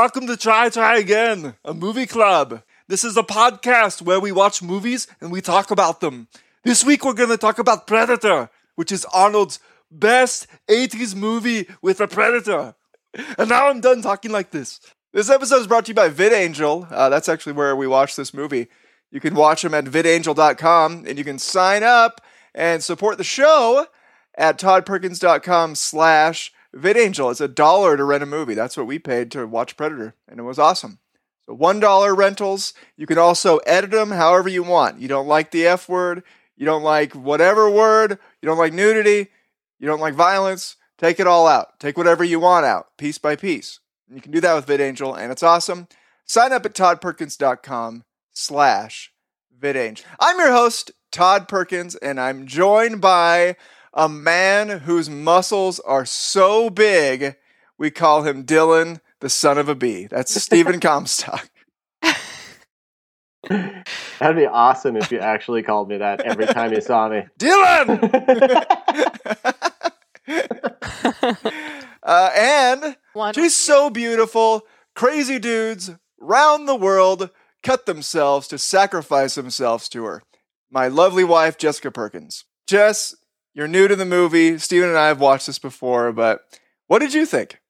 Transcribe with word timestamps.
Welcome 0.00 0.28
to 0.28 0.36
Try 0.36 0.68
Try 0.68 0.98
Again, 0.98 1.56
a 1.64 1.74
movie 1.74 2.06
club. 2.06 2.62
This 2.86 3.02
is 3.02 3.16
a 3.16 3.24
podcast 3.24 4.00
where 4.00 4.20
we 4.20 4.30
watch 4.30 4.62
movies 4.62 5.08
and 5.20 5.32
we 5.32 5.40
talk 5.40 5.72
about 5.72 6.00
them. 6.00 6.28
This 6.62 6.84
week 6.84 7.04
we're 7.04 7.14
going 7.14 7.30
to 7.30 7.36
talk 7.36 7.58
about 7.58 7.88
Predator, 7.88 8.48
which 8.76 8.92
is 8.92 9.04
Arnold's 9.06 9.58
best 9.90 10.46
80s 10.68 11.16
movie 11.16 11.66
with 11.82 12.00
a 12.00 12.06
predator. 12.06 12.76
And 13.36 13.48
now 13.48 13.68
I'm 13.68 13.80
done 13.80 14.00
talking 14.00 14.30
like 14.30 14.52
this. 14.52 14.78
This 15.12 15.30
episode 15.30 15.62
is 15.62 15.66
brought 15.66 15.86
to 15.86 15.90
you 15.90 15.96
by 15.96 16.10
VidAngel. 16.10 16.86
Uh, 16.92 17.08
that's 17.08 17.28
actually 17.28 17.54
where 17.54 17.74
we 17.74 17.88
watch 17.88 18.14
this 18.14 18.32
movie. 18.32 18.68
You 19.10 19.18
can 19.18 19.34
watch 19.34 19.62
them 19.62 19.74
at 19.74 19.86
vidangel.com 19.86 21.06
and 21.08 21.18
you 21.18 21.24
can 21.24 21.40
sign 21.40 21.82
up 21.82 22.20
and 22.54 22.84
support 22.84 23.18
the 23.18 23.24
show 23.24 23.88
at 24.36 24.60
toddperkins.com 24.60 25.74
slash 25.74 26.52
vidangel. 26.74 27.30
It's 27.30 27.40
a 27.40 27.48
dollar 27.48 27.96
to 27.96 28.04
rent 28.04 28.22
a 28.22 28.26
movie. 28.26 28.54
That's 28.54 28.76
what 28.76 28.86
we 28.86 28.98
paid 28.98 29.30
to 29.32 29.46
watch 29.46 29.76
Predator, 29.76 30.14
and 30.28 30.40
it 30.40 30.44
was 30.44 30.58
awesome. 30.58 30.98
So 31.46 31.56
$1 31.56 32.16
rentals. 32.16 32.74
You 32.96 33.06
can 33.06 33.18
also 33.18 33.58
edit 33.58 33.90
them 33.90 34.10
however 34.10 34.48
you 34.48 34.62
want. 34.62 35.00
You 35.00 35.08
don't 35.08 35.26
like 35.26 35.50
the 35.50 35.66
F 35.66 35.88
word, 35.88 36.22
you 36.56 36.66
don't 36.66 36.82
like 36.82 37.14
whatever 37.14 37.70
word, 37.70 38.18
you 38.42 38.46
don't 38.46 38.58
like 38.58 38.72
nudity, 38.72 39.28
you 39.78 39.86
don't 39.86 40.00
like 40.00 40.14
violence, 40.14 40.76
take 40.98 41.18
it 41.20 41.26
all 41.26 41.46
out. 41.46 41.80
Take 41.80 41.96
whatever 41.96 42.24
you 42.24 42.40
want 42.40 42.66
out, 42.66 42.96
piece 42.98 43.18
by 43.18 43.36
piece. 43.36 43.80
And 44.08 44.16
you 44.16 44.22
can 44.22 44.32
do 44.32 44.40
that 44.40 44.54
with 44.54 44.66
VidAngel, 44.66 45.18
and 45.18 45.32
it's 45.32 45.42
awesome. 45.42 45.88
Sign 46.24 46.52
up 46.52 46.66
at 46.66 46.74
toddperkins.com 46.74 48.04
slash 48.32 49.12
vidangel. 49.58 50.02
I'm 50.20 50.38
your 50.38 50.52
host, 50.52 50.90
Todd 51.10 51.48
Perkins, 51.48 51.94
and 51.96 52.20
I'm 52.20 52.46
joined 52.46 53.00
by 53.00 53.56
a 53.92 54.08
man 54.08 54.80
whose 54.80 55.10
muscles 55.10 55.80
are 55.80 56.04
so 56.04 56.70
big, 56.70 57.36
we 57.76 57.90
call 57.90 58.22
him 58.22 58.42
Dillon, 58.42 59.00
the 59.20 59.28
son 59.28 59.58
of 59.58 59.68
a 59.68 59.74
bee. 59.74 60.06
That's 60.06 60.40
Stephen 60.40 60.80
Comstock. 60.80 61.50
That'd 63.48 64.36
be 64.36 64.46
awesome 64.46 64.96
if 64.96 65.12
you 65.12 65.18
actually 65.18 65.62
called 65.62 65.88
me 65.88 65.98
that 65.98 66.20
every 66.20 66.46
time 66.46 66.72
you 66.72 66.80
saw 66.80 67.08
me. 67.08 67.22
Dillon! 67.38 67.90
uh, 72.02 72.30
and 72.36 72.96
One 73.12 73.34
she's 73.34 73.56
so 73.56 73.90
beautiful. 73.90 74.62
Crazy 74.94 75.38
dudes 75.38 75.92
round 76.20 76.68
the 76.68 76.74
world 76.74 77.30
cut 77.62 77.86
themselves 77.86 78.48
to 78.48 78.58
sacrifice 78.58 79.34
themselves 79.34 79.88
to 79.90 80.04
her. 80.04 80.22
My 80.70 80.88
lovely 80.88 81.24
wife, 81.24 81.56
Jessica 81.56 81.90
Perkins. 81.90 82.44
Jess, 82.66 83.14
you're 83.54 83.68
new 83.68 83.88
to 83.88 83.96
the 83.96 84.04
movie. 84.04 84.58
Steven 84.58 84.88
and 84.90 84.98
I 84.98 85.08
have 85.08 85.20
watched 85.20 85.46
this 85.46 85.58
before, 85.58 86.12
but 86.12 86.40
what 86.86 87.00
did 87.00 87.14
you 87.14 87.26
think? 87.26 87.60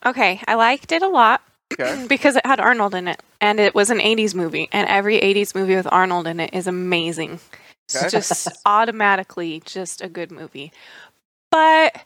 Okay, 0.04 0.40
I 0.48 0.54
liked 0.54 0.90
it 0.90 1.00
a 1.00 1.06
lot 1.08 1.42
Okay. 1.72 2.06
because 2.08 2.36
it 2.36 2.46
had 2.46 2.60
Arnold 2.60 2.94
in 2.94 3.08
it, 3.08 3.22
and 3.40 3.60
it 3.60 3.74
was 3.74 3.90
an 3.90 3.98
'80s 3.98 4.34
movie, 4.34 4.68
and 4.72 4.88
every 4.88 5.20
'80s 5.20 5.54
movie 5.54 5.76
with 5.76 5.86
Arnold 5.90 6.26
in 6.26 6.40
it 6.40 6.50
is 6.52 6.66
amazing. 6.66 7.40
Okay. 7.94 8.06
It's 8.06 8.12
just 8.12 8.48
automatically 8.64 9.62
just 9.64 10.00
a 10.00 10.08
good 10.08 10.30
movie. 10.30 10.72
But 11.50 11.96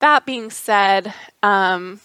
that 0.00 0.24
being 0.26 0.50
said, 0.50 1.12
um, 1.42 2.00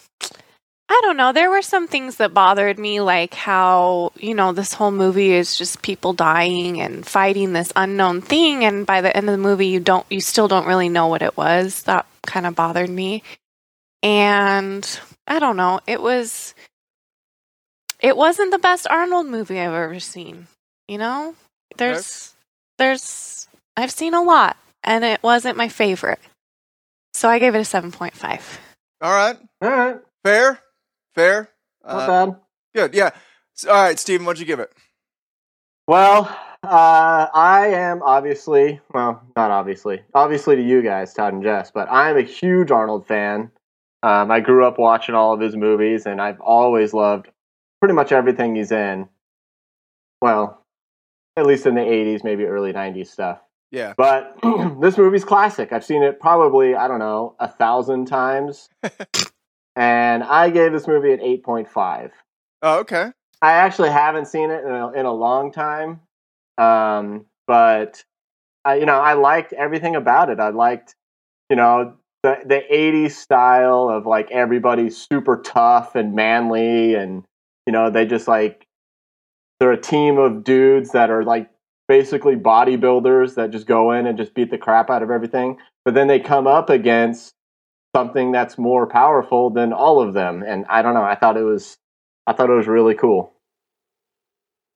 I 0.93 0.99
don't 1.03 1.15
know. 1.15 1.31
There 1.31 1.49
were 1.49 1.61
some 1.61 1.87
things 1.87 2.17
that 2.17 2.33
bothered 2.33 2.77
me, 2.77 2.99
like 2.99 3.33
how 3.33 4.11
you 4.17 4.35
know 4.35 4.51
this 4.51 4.73
whole 4.73 4.91
movie 4.91 5.31
is 5.31 5.55
just 5.55 5.81
people 5.81 6.11
dying 6.11 6.81
and 6.81 7.07
fighting 7.07 7.53
this 7.53 7.71
unknown 7.77 8.19
thing, 8.19 8.65
and 8.65 8.85
by 8.85 8.99
the 8.99 9.15
end 9.15 9.29
of 9.29 9.31
the 9.31 9.41
movie, 9.41 9.67
you 9.67 9.79
don't, 9.79 10.05
you 10.09 10.19
still 10.19 10.49
don't 10.49 10.67
really 10.67 10.89
know 10.89 11.07
what 11.07 11.21
it 11.21 11.37
was. 11.37 11.83
That 11.83 12.05
kind 12.23 12.45
of 12.45 12.55
bothered 12.55 12.89
me, 12.89 13.23
and 14.03 14.99
I 15.25 15.39
don't 15.39 15.55
know. 15.55 15.79
It 15.87 16.01
was, 16.01 16.53
it 18.01 18.17
wasn't 18.17 18.51
the 18.51 18.59
best 18.59 18.85
Arnold 18.89 19.27
movie 19.27 19.61
I've 19.61 19.71
ever 19.71 20.01
seen. 20.01 20.47
You 20.89 20.97
know, 20.97 21.35
there's, 21.77 22.33
there's, 22.77 23.47
I've 23.77 23.91
seen 23.91 24.13
a 24.13 24.21
lot, 24.21 24.57
and 24.83 25.05
it 25.05 25.23
wasn't 25.23 25.55
my 25.55 25.69
favorite. 25.69 26.19
So 27.13 27.29
I 27.29 27.39
gave 27.39 27.55
it 27.55 27.59
a 27.59 27.65
seven 27.65 27.93
point 27.93 28.15
five. 28.15 28.59
All 28.99 29.13
right. 29.13 29.37
All 29.61 29.69
right, 29.69 29.99
Fair. 30.25 30.59
Fair. 31.15 31.49
not 31.85 31.95
Uh, 31.95 32.07
bad. 32.25 32.35
good. 32.75 32.93
Yeah. 32.93 33.11
So, 33.53 33.69
all 33.71 33.81
right, 33.83 33.99
Steven, 33.99 34.25
what'd 34.25 34.39
you 34.39 34.45
give 34.45 34.59
it? 34.59 34.71
Well, 35.87 36.23
uh, 36.63 37.27
I 37.33 37.67
am 37.73 38.01
obviously, 38.03 38.79
well, 38.93 39.21
not 39.35 39.51
obviously, 39.51 40.01
obviously 40.13 40.55
to 40.55 40.61
you 40.61 40.81
guys, 40.81 41.13
Todd 41.13 41.33
and 41.33 41.43
Jess, 41.43 41.71
but 41.71 41.87
I'm 41.91 42.17
a 42.17 42.21
huge 42.21 42.71
Arnold 42.71 43.05
fan. 43.07 43.51
Um, 44.03 44.31
I 44.31 44.39
grew 44.39 44.65
up 44.65 44.79
watching 44.79 45.15
all 45.15 45.33
of 45.33 45.39
his 45.39 45.55
movies, 45.55 46.05
and 46.05 46.21
I've 46.21 46.39
always 46.39 46.93
loved 46.93 47.29
pretty 47.81 47.93
much 47.93 48.11
everything 48.11 48.55
he's 48.55 48.71
in. 48.71 49.07
Well, 50.21 50.63
at 51.35 51.45
least 51.45 51.65
in 51.65 51.75
the 51.75 51.81
80s, 51.81 52.23
maybe 52.23 52.45
early 52.45 52.73
90s 52.73 53.07
stuff. 53.07 53.39
Yeah. 53.71 53.93
But 53.97 54.37
this 54.81 54.97
movie's 54.97 55.23
classic. 55.23 55.71
I've 55.71 55.85
seen 55.85 56.03
it 56.03 56.19
probably, 56.19 56.75
I 56.75 56.87
don't 56.87 56.99
know, 56.99 57.35
a 57.39 57.47
thousand 57.47 58.05
times. 58.05 58.69
and 59.75 60.23
I 60.23 60.49
gave 60.49 60.71
this 60.71 60.87
movie 60.87 61.13
an 61.13 61.19
8.5. 61.19 62.11
Oh, 62.61 62.79
okay. 62.79 63.11
I 63.41 63.53
actually 63.53 63.89
haven't 63.89 64.27
seen 64.27 64.51
it 64.51 64.63
in 64.63 64.71
a, 64.71 64.91
in 64.91 65.05
a 65.05 65.13
long 65.13 65.51
time, 65.51 66.01
um, 66.57 67.25
but 67.47 68.03
I, 68.63 68.75
you 68.75 68.85
know, 68.85 68.99
I 68.99 69.13
liked 69.13 69.53
everything 69.53 69.95
about 69.95 70.29
it. 70.29 70.39
I 70.39 70.49
liked, 70.49 70.95
you 71.49 71.55
know, 71.55 71.95
the 72.21 72.37
the 72.45 72.61
'80s 72.71 73.13
style 73.13 73.89
of 73.89 74.05
like 74.05 74.29
everybody's 74.29 74.95
super 74.95 75.41
tough 75.43 75.95
and 75.95 76.13
manly, 76.13 76.93
and 76.93 77.23
you 77.65 77.73
know, 77.73 77.89
they 77.89 78.05
just 78.05 78.27
like 78.27 78.67
they're 79.59 79.71
a 79.71 79.81
team 79.81 80.19
of 80.19 80.43
dudes 80.43 80.91
that 80.91 81.09
are 81.09 81.23
like 81.23 81.49
basically 81.87 82.35
bodybuilders 82.35 83.35
that 83.35 83.49
just 83.49 83.65
go 83.65 83.91
in 83.91 84.05
and 84.05 84.17
just 84.17 84.33
beat 84.33 84.51
the 84.51 84.57
crap 84.57 84.89
out 84.89 85.01
of 85.03 85.09
everything. 85.09 85.57
But 85.83 85.95
then 85.95 86.07
they 86.07 86.19
come 86.19 86.45
up 86.45 86.69
against 86.69 87.33
something 87.95 88.31
that's 88.31 88.57
more 88.57 88.87
powerful 88.87 89.49
than 89.49 89.73
all 89.73 90.01
of 90.01 90.13
them, 90.13 90.43
and 90.43 90.65
I 90.69 90.81
don't 90.81 90.93
know. 90.93 91.03
I 91.03 91.15
thought 91.15 91.37
it 91.37 91.43
was 91.43 91.77
I 92.25 92.33
thought 92.33 92.49
it 92.49 92.53
was 92.55 92.67
really 92.67 92.95
cool. 92.95 93.33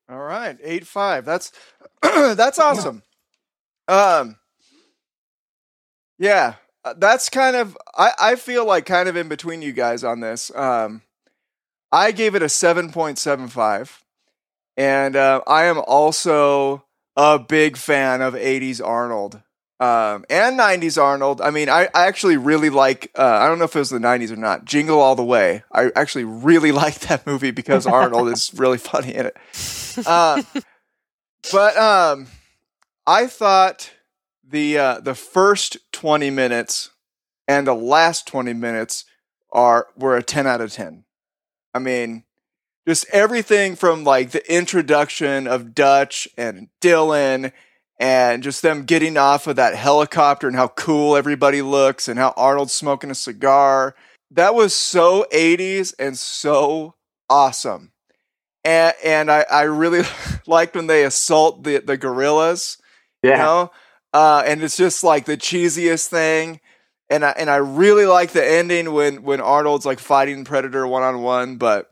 All 0.10 0.20
right, 0.20 0.58
eight 0.64 0.86
five. 0.86 1.26
That's 1.26 1.52
that's 2.02 2.60
awesome. 2.60 3.04
Um, 3.88 4.38
yeah, 6.20 6.56
uh, 6.84 6.94
that's 6.98 7.30
kind 7.30 7.56
of. 7.56 7.78
I 7.96 8.12
I 8.20 8.36
feel 8.36 8.66
like 8.66 8.86
kind 8.86 9.10
of 9.10 9.16
in 9.16 9.28
between 9.28 9.62
you 9.62 9.74
guys 9.74 10.04
on 10.04 10.20
this. 10.20 10.54
Um, 10.56 11.02
I 11.92 12.12
gave 12.12 12.36
it 12.36 12.44
a 12.44 12.50
seven 12.50 12.92
point 12.92 13.18
seven 13.18 13.48
five, 13.48 14.04
and 14.78 15.16
uh, 15.16 15.42
I 15.48 15.66
am 15.66 15.80
also 15.80 16.86
a 17.16 17.40
big 17.40 17.78
fan 17.78 18.22
of 18.22 18.34
'80s 18.34 18.86
Arnold. 18.86 19.42
Um, 19.78 20.24
and 20.30 20.58
90s 20.58 21.02
Arnold. 21.02 21.42
I 21.42 21.52
mean, 21.52 21.68
I, 21.68 21.90
I 21.94 22.08
actually 22.08 22.38
really 22.38 22.70
like, 22.70 23.12
uh, 23.18 23.24
I 23.24 23.48
don't 23.48 23.60
know 23.60 23.66
if 23.66 23.76
it 23.76 23.80
was 23.80 23.90
the 23.90 24.00
90s 24.00 24.32
or 24.32 24.38
not, 24.38 24.64
Jingle 24.64 25.00
All 25.00 25.16
the 25.16 25.24
Way. 25.24 25.64
I 25.72 25.92
actually 25.96 26.24
really 26.24 26.72
like 26.84 27.00
that 27.02 27.28
movie 27.28 27.52
because 27.52 27.86
Arnold 27.86 28.30
is 28.30 28.54
really 28.56 28.78
funny 28.78 29.14
in 29.14 29.26
it. 29.26 29.38
Uh, 30.06 30.44
but 31.52 31.78
um, 31.78 32.28
I 33.06 33.28
thought 33.28 33.92
the 34.48 34.78
uh, 34.78 35.00
the 35.00 35.16
first 35.16 35.78
twenty 35.92 36.30
minutes 36.30 36.92
and 37.48 37.68
the 37.68 37.74
last 37.74 38.28
twenty 38.28 38.54
minutes 38.54 39.06
are 39.52 39.88
were 39.96 40.18
a 40.18 40.24
ten 40.24 40.48
out 40.48 40.62
of 40.62 40.72
ten. 40.72 41.06
I 41.74 41.80
mean, 41.80 42.24
just 42.88 43.06
everything 43.12 43.76
from 43.76 44.04
like 44.04 44.32
the 44.32 44.54
introduction 44.54 45.48
of 45.48 45.76
Dutch 45.76 46.28
and 46.38 46.70
Dillon 46.80 47.52
and 48.00 48.44
just 48.44 48.62
them 48.62 48.84
getting 48.84 49.18
off 49.18 49.48
of 49.48 49.56
that 49.56 49.76
helicopter 49.76 50.48
and 50.48 50.56
how 50.56 50.68
cool 50.70 51.16
everybody 51.16 51.62
looks 51.62 52.08
and 52.08 52.20
how 52.20 52.34
Arnold's 52.36 52.74
smoking 52.74 53.12
a 53.12 53.16
cigar. 53.16 53.96
That 54.32 54.56
was 54.56 54.74
so 54.74 55.26
80s 55.32 55.94
and 55.98 56.18
so 56.18 56.96
awesome 57.30 57.92
and 58.66 58.94
and 59.04 59.32
I, 59.32 59.46
I 59.50 59.62
really 59.64 60.02
liked 60.48 60.76
when 60.76 60.88
they 60.88 61.06
assault 61.06 61.64
the 61.64 61.78
the 61.80 61.96
guerrillas, 61.96 62.78
Yeah. 63.24 63.32
you 63.32 63.38
know, 63.38 63.72
uh, 64.14 64.44
and 64.46 64.62
it's 64.64 64.76
just 64.76 65.04
like 65.04 65.26
the 65.26 65.38
cheesiest 65.38 66.08
thing, 66.08 66.60
and 67.10 67.24
I 67.24 67.30
and 67.32 67.50
I 67.50 67.58
really 67.58 68.06
like 68.06 68.32
the 68.32 68.46
ending 68.46 68.92
when 68.92 69.24
when 69.24 69.40
Arnold's 69.40 69.86
like 69.86 70.00
fighting 70.00 70.44
Predator 70.44 70.86
one 70.88 71.04
on 71.04 71.22
one, 71.22 71.56
but 71.58 71.92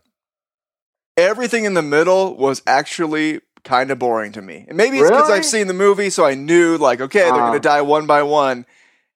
everything 1.16 1.66
in 1.66 1.76
the 1.76 1.82
middle 1.84 2.36
was 2.36 2.62
actually 2.66 3.40
kind 3.64 3.92
of 3.92 4.00
boring 4.00 4.32
to 4.34 4.42
me. 4.42 4.66
And 4.68 4.78
maybe 4.78 4.98
it's 4.98 5.10
because 5.10 5.28
Really? 5.28 5.40
I've 5.40 5.46
seen 5.46 5.68
the 5.68 5.74
movie, 5.74 6.10
so 6.10 6.26
I 6.26 6.36
knew 6.36 6.78
like 6.78 7.02
okay 7.02 7.22
they're 7.22 7.34
Uh. 7.34 7.38
gonna 7.48 7.60
die 7.60 7.82
one 7.82 8.06
by 8.06 8.24
one, 8.24 8.66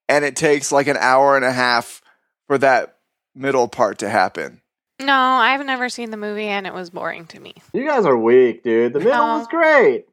and 0.10 0.24
it 0.26 0.36
takes 0.36 0.72
like 0.72 0.88
an 0.88 0.98
hour 0.98 1.36
and 1.36 1.46
a 1.46 1.52
half 1.52 2.02
for 2.48 2.58
that 2.60 2.98
middle 3.36 3.68
part 3.68 4.00
to 4.00 4.10
happen. 4.10 4.62
No, 5.00 5.14
I've 5.14 5.64
never 5.66 5.90
seen 5.90 6.10
the 6.12 6.18
movie, 6.18 6.48
and 6.48 6.66
it 6.66 6.74
was 6.74 6.90
boring 6.90 7.28
to 7.28 7.40
me. 7.40 7.54
You 7.72 7.86
guys 7.86 8.06
are 8.06 8.18
weak, 8.18 8.64
dude. 8.64 8.94
The 8.94 9.00
middle 9.00 9.14
No. 9.28 9.38
was 9.38 9.48
great. 9.48 10.06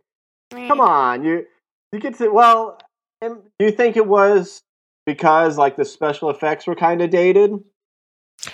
Eh, 0.55 0.69
Come 0.69 0.81
on, 0.81 1.25
you 1.25 1.47
you 1.93 2.01
get 2.01 2.17
to 2.19 2.29
well. 2.29 2.79
Do 3.23 3.41
you 3.59 3.71
think 3.71 3.97
it 3.97 4.07
was 4.07 4.63
because 5.07 5.57
like 5.57 5.77
the 5.77 5.85
special 5.87 6.29
effects 6.29 6.67
were 6.67 6.75
kind 6.75 7.01
of 7.01 7.09
dated? 7.11 7.53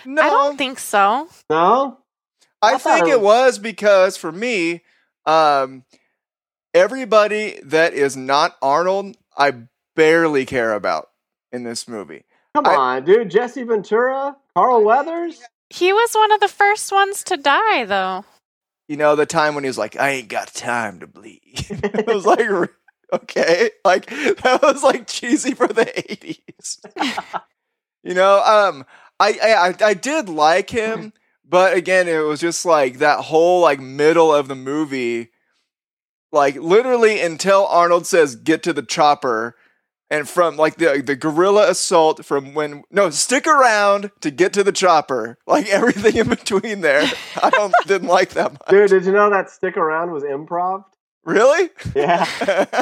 No, 0.04 0.22
I 0.22 0.28
don't 0.28 0.56
think 0.56 0.78
so. 0.78 1.26
No, 1.48 1.98
I, 2.62 2.74
I 2.74 2.78
think 2.78 3.08
it 3.08 3.12
it 3.12 3.20
was 3.20 3.58
because 3.58 4.16
for 4.16 4.30
me, 4.30 4.82
um, 5.26 5.84
everybody 6.74 7.58
that 7.64 7.94
is 7.94 8.16
not 8.16 8.56
Arnold, 8.62 9.16
I 9.36 9.52
barely 9.96 10.46
care 10.46 10.74
about 10.74 11.08
in 11.52 11.64
this 11.64 11.88
movie. 11.88 12.24
come 12.54 12.66
I- 12.66 12.74
on, 12.76 13.04
dude. 13.04 13.30
Jesse 13.30 13.62
Ventura, 13.64 14.36
Carl 14.54 14.82
Weathers. 14.84 15.40
He 15.68 15.92
was 15.92 16.12
one 16.14 16.32
of 16.32 16.40
the 16.40 16.48
first 16.48 16.90
ones 16.90 17.22
to 17.24 17.36
die, 17.36 17.84
though. 17.84 18.24
You 18.88 18.96
know, 18.96 19.14
the 19.14 19.24
time 19.26 19.54
when 19.54 19.62
he 19.62 19.68
was 19.68 19.78
like, 19.78 19.96
"I 19.96 20.10
ain't 20.10 20.28
got 20.28 20.52
time 20.52 20.98
to 20.98 21.06
bleed." 21.06 21.40
it 21.70 22.06
was 22.08 22.26
like, 22.26 22.40
okay, 23.12 23.70
like 23.84 24.06
that 24.06 24.60
was 24.62 24.82
like 24.82 25.06
cheesy 25.06 25.54
for 25.54 25.68
the 25.68 25.86
eighties. 26.10 26.80
you 28.02 28.14
know, 28.14 28.42
um, 28.42 28.84
I, 29.20 29.38
I 29.40 29.68
I- 29.68 29.86
I 29.90 29.94
did 29.94 30.28
like 30.28 30.70
him, 30.70 31.12
but 31.50 31.76
again, 31.76 32.06
it 32.08 32.20
was 32.20 32.40
just 32.40 32.64
like 32.64 32.98
that 32.98 33.18
whole 33.24 33.60
like 33.60 33.80
middle 33.80 34.32
of 34.34 34.48
the 34.48 34.54
movie, 34.54 35.30
like 36.32 36.54
literally 36.56 37.20
until 37.20 37.66
Arnold 37.66 38.06
says, 38.06 38.36
"Get 38.36 38.62
to 38.62 38.72
the 38.72 38.82
chopper." 38.82 39.56
And 40.12 40.28
from 40.28 40.56
like 40.56 40.74
the 40.76 41.02
the 41.06 41.14
guerrilla 41.14 41.70
assault 41.70 42.24
from 42.24 42.52
when 42.52 42.82
no 42.90 43.10
stick 43.10 43.46
around 43.46 44.10
to 44.22 44.32
get 44.32 44.52
to 44.54 44.64
the 44.64 44.72
chopper 44.72 45.38
like 45.46 45.68
everything 45.68 46.16
in 46.16 46.28
between 46.28 46.80
there 46.80 47.08
I 47.40 47.48
don't 47.50 47.72
didn't 47.86 48.08
like 48.08 48.30
that 48.30 48.50
much. 48.52 48.62
Dude, 48.68 48.90
did 48.90 49.04
you 49.04 49.12
know 49.12 49.30
that 49.30 49.50
stick 49.50 49.76
around 49.76 50.10
was 50.10 50.24
improv? 50.24 50.82
Really? 51.24 51.70
Yeah. 51.94 52.26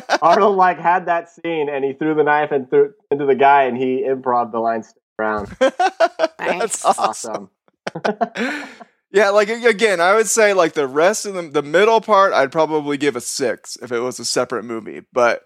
Arnold 0.22 0.56
like 0.56 0.78
had 0.78 1.04
that 1.04 1.28
scene 1.28 1.68
and 1.68 1.84
he 1.84 1.92
threw 1.92 2.14
the 2.14 2.24
knife 2.24 2.50
and 2.50 2.70
threw 2.70 2.94
into 3.10 3.26
the 3.26 3.34
guy 3.34 3.64
and 3.64 3.76
he 3.76 4.04
improv 4.08 4.50
the 4.50 4.60
line 4.60 4.82
stick 4.82 5.02
around. 5.18 5.48
That's 5.58 5.78
Nice. 6.40 6.84
awesome. 6.86 7.04
Awesome. 7.04 7.50
yeah, 9.10 9.30
like 9.30 9.48
again, 9.48 10.00
I 10.00 10.14
would 10.14 10.28
say 10.28 10.52
like 10.52 10.74
the 10.74 10.86
rest 10.86 11.26
of 11.26 11.34
the 11.34 11.42
the 11.42 11.62
middle 11.62 12.00
part, 12.00 12.32
I'd 12.32 12.52
probably 12.52 12.96
give 12.96 13.16
a 13.16 13.20
six 13.20 13.76
if 13.82 13.92
it 13.92 14.00
was 14.00 14.18
a 14.18 14.24
separate 14.24 14.64
movie. 14.64 15.02
But 15.12 15.44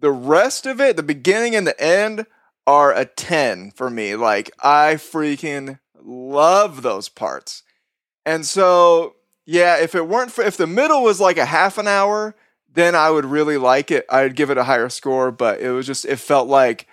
the 0.00 0.12
rest 0.12 0.66
of 0.66 0.80
it, 0.80 0.96
the 0.96 1.02
beginning 1.02 1.54
and 1.56 1.66
the 1.66 1.80
end, 1.80 2.26
are 2.66 2.92
a 2.92 3.04
ten 3.04 3.70
for 3.72 3.90
me. 3.90 4.16
Like 4.16 4.50
I 4.62 4.94
freaking 4.94 5.78
love 6.02 6.82
those 6.82 7.08
parts. 7.08 7.62
And 8.26 8.46
so, 8.46 9.16
yeah, 9.46 9.78
if 9.78 9.94
it 9.94 10.08
weren't 10.08 10.32
for 10.32 10.44
if 10.44 10.56
the 10.56 10.66
middle 10.66 11.02
was 11.02 11.20
like 11.20 11.38
a 11.38 11.44
half 11.44 11.78
an 11.78 11.88
hour, 11.88 12.34
then 12.72 12.94
I 12.94 13.10
would 13.10 13.24
really 13.24 13.56
like 13.56 13.90
it. 13.90 14.06
I'd 14.08 14.36
give 14.36 14.50
it 14.50 14.58
a 14.58 14.64
higher 14.64 14.88
score, 14.88 15.30
but 15.30 15.60
it 15.60 15.70
was 15.70 15.86
just 15.86 16.04
it 16.04 16.18
felt 16.18 16.48
like 16.48 16.86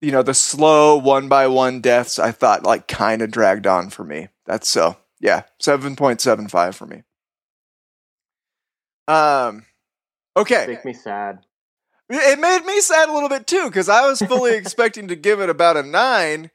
you 0.00 0.12
know, 0.12 0.22
the 0.22 0.34
slow 0.34 0.96
one 0.96 1.28
by 1.28 1.46
one 1.46 1.80
deaths 1.80 2.18
I 2.18 2.32
thought 2.32 2.64
like 2.64 2.88
kind 2.88 3.22
of 3.22 3.30
dragged 3.30 3.66
on 3.66 3.90
for 3.90 4.04
me. 4.04 4.28
That's 4.46 4.68
so 4.68 4.96
yeah, 5.20 5.42
7.75 5.60 6.74
for 6.74 6.86
me. 6.86 7.02
Um 9.06 9.64
okay. 10.36 10.66
Make 10.66 10.84
me 10.84 10.92
sad. 10.92 11.40
It 12.10 12.38
made 12.38 12.64
me 12.64 12.80
sad 12.80 13.08
a 13.08 13.12
little 13.12 13.28
bit 13.28 13.46
too 13.46 13.66
because 13.66 13.88
I 13.88 14.06
was 14.06 14.20
fully 14.20 14.54
expecting 14.56 15.08
to 15.08 15.16
give 15.16 15.40
it 15.40 15.50
about 15.50 15.76
a 15.76 15.82
nine, 15.82 16.50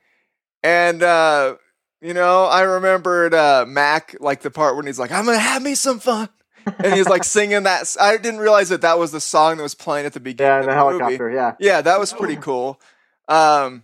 and 0.63 1.04
uh, 1.04 1.56
you 2.01 2.13
know 2.16 2.45
I 2.45 2.62
remembered 2.62 3.36
uh, 3.36 3.66
Mac 3.68 4.16
like 4.19 4.42
the 4.42 4.50
part 4.50 4.75
when 4.75 4.88
he's 4.88 4.98
like, 4.98 5.12
"I'm 5.12 5.25
gonna 5.25 5.38
have 5.38 5.62
me 5.62 5.75
some 5.75 6.00
fun," 6.00 6.30
and 6.66 6.95
he's 6.95 7.07
like 7.07 7.24
singing 7.24 7.63
that. 7.63 7.95
I 8.01 8.18
didn't 8.18 8.40
realize 8.40 8.69
that 8.69 8.81
that 8.81 8.98
was 8.98 9.12
the 9.12 9.22
song 9.22 9.57
that 9.57 9.63
was 9.63 9.75
playing 9.75 10.07
at 10.07 10.13
the 10.13 10.19
beginning. 10.19 10.51
Yeah, 10.51 10.62
the 10.62 10.68
the 10.68 10.92
movie. 10.92 10.98
helicopter, 10.98 11.30
yeah. 11.30 11.54
Yeah, 11.60 11.81
that 11.81 12.00
was 12.00 12.12
pretty 12.13 12.38
cool. 12.38 12.81
Um, 13.27 13.83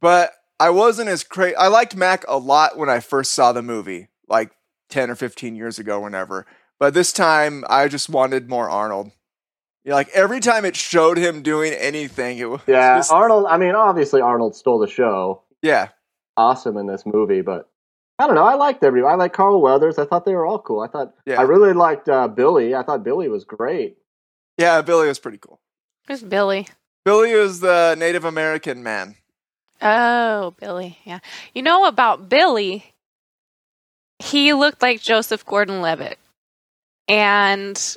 but 0.00 0.32
I 0.58 0.70
wasn't 0.70 1.08
as 1.08 1.24
crazy. 1.24 1.56
I 1.56 1.68
liked 1.68 1.96
Mac 1.96 2.24
a 2.28 2.38
lot 2.38 2.76
when 2.78 2.88
I 2.88 3.00
first 3.00 3.32
saw 3.32 3.52
the 3.52 3.62
movie, 3.62 4.08
like 4.28 4.50
ten 4.88 5.10
or 5.10 5.14
fifteen 5.14 5.56
years 5.56 5.78
ago, 5.78 6.00
whenever. 6.00 6.46
But 6.78 6.94
this 6.94 7.12
time, 7.12 7.64
I 7.68 7.88
just 7.88 8.08
wanted 8.08 8.48
more 8.48 8.68
Arnold. 8.70 9.10
Yeah, 9.84 9.94
like 9.94 10.08
every 10.10 10.40
time 10.40 10.64
it 10.64 10.76
showed 10.76 11.16
him 11.18 11.42
doing 11.42 11.72
anything, 11.72 12.38
it 12.38 12.48
was 12.50 12.60
Yeah, 12.66 12.98
just- 12.98 13.10
Arnold, 13.12 13.46
I 13.48 13.56
mean, 13.56 13.74
obviously 13.74 14.20
Arnold 14.20 14.54
stole 14.54 14.78
the 14.78 14.86
show. 14.88 15.42
yeah, 15.62 15.88
Awesome 16.36 16.76
in 16.76 16.86
this 16.86 17.04
movie, 17.06 17.40
but 17.42 17.68
I 18.18 18.26
don't 18.26 18.34
know. 18.34 18.44
I 18.44 18.54
liked 18.54 18.84
everybody. 18.84 19.10
I 19.12 19.16
like 19.16 19.32
Carl 19.32 19.60
Weathers. 19.60 19.98
I 19.98 20.04
thought 20.04 20.24
they 20.26 20.34
were 20.34 20.44
all 20.46 20.58
cool. 20.58 20.80
I 20.80 20.88
thought 20.88 21.14
Yeah. 21.26 21.38
I 21.40 21.42
really 21.44 21.72
liked 21.72 22.08
uh, 22.08 22.28
Billy. 22.28 22.74
I 22.74 22.82
thought 22.82 23.02
Billy 23.02 23.28
was 23.28 23.44
great. 23.44 23.96
yeah. 24.58 24.80
Billy 24.82 25.08
was 25.08 25.18
pretty 25.18 25.38
cool. 25.38 25.60
Who's 26.06 26.22
Billy? 26.22 26.68
Billy 27.04 27.34
was 27.34 27.60
the 27.60 27.94
Native 27.98 28.24
American 28.24 28.82
man. 28.82 29.16
Oh, 29.80 30.54
Billy. 30.60 30.98
Yeah. 31.04 31.20
You 31.54 31.62
know 31.62 31.86
about 31.86 32.28
Billy? 32.28 32.92
He 34.18 34.52
looked 34.52 34.82
like 34.82 35.00
Joseph 35.00 35.46
Gordon 35.46 35.80
Levitt. 35.80 36.18
And 37.08 37.96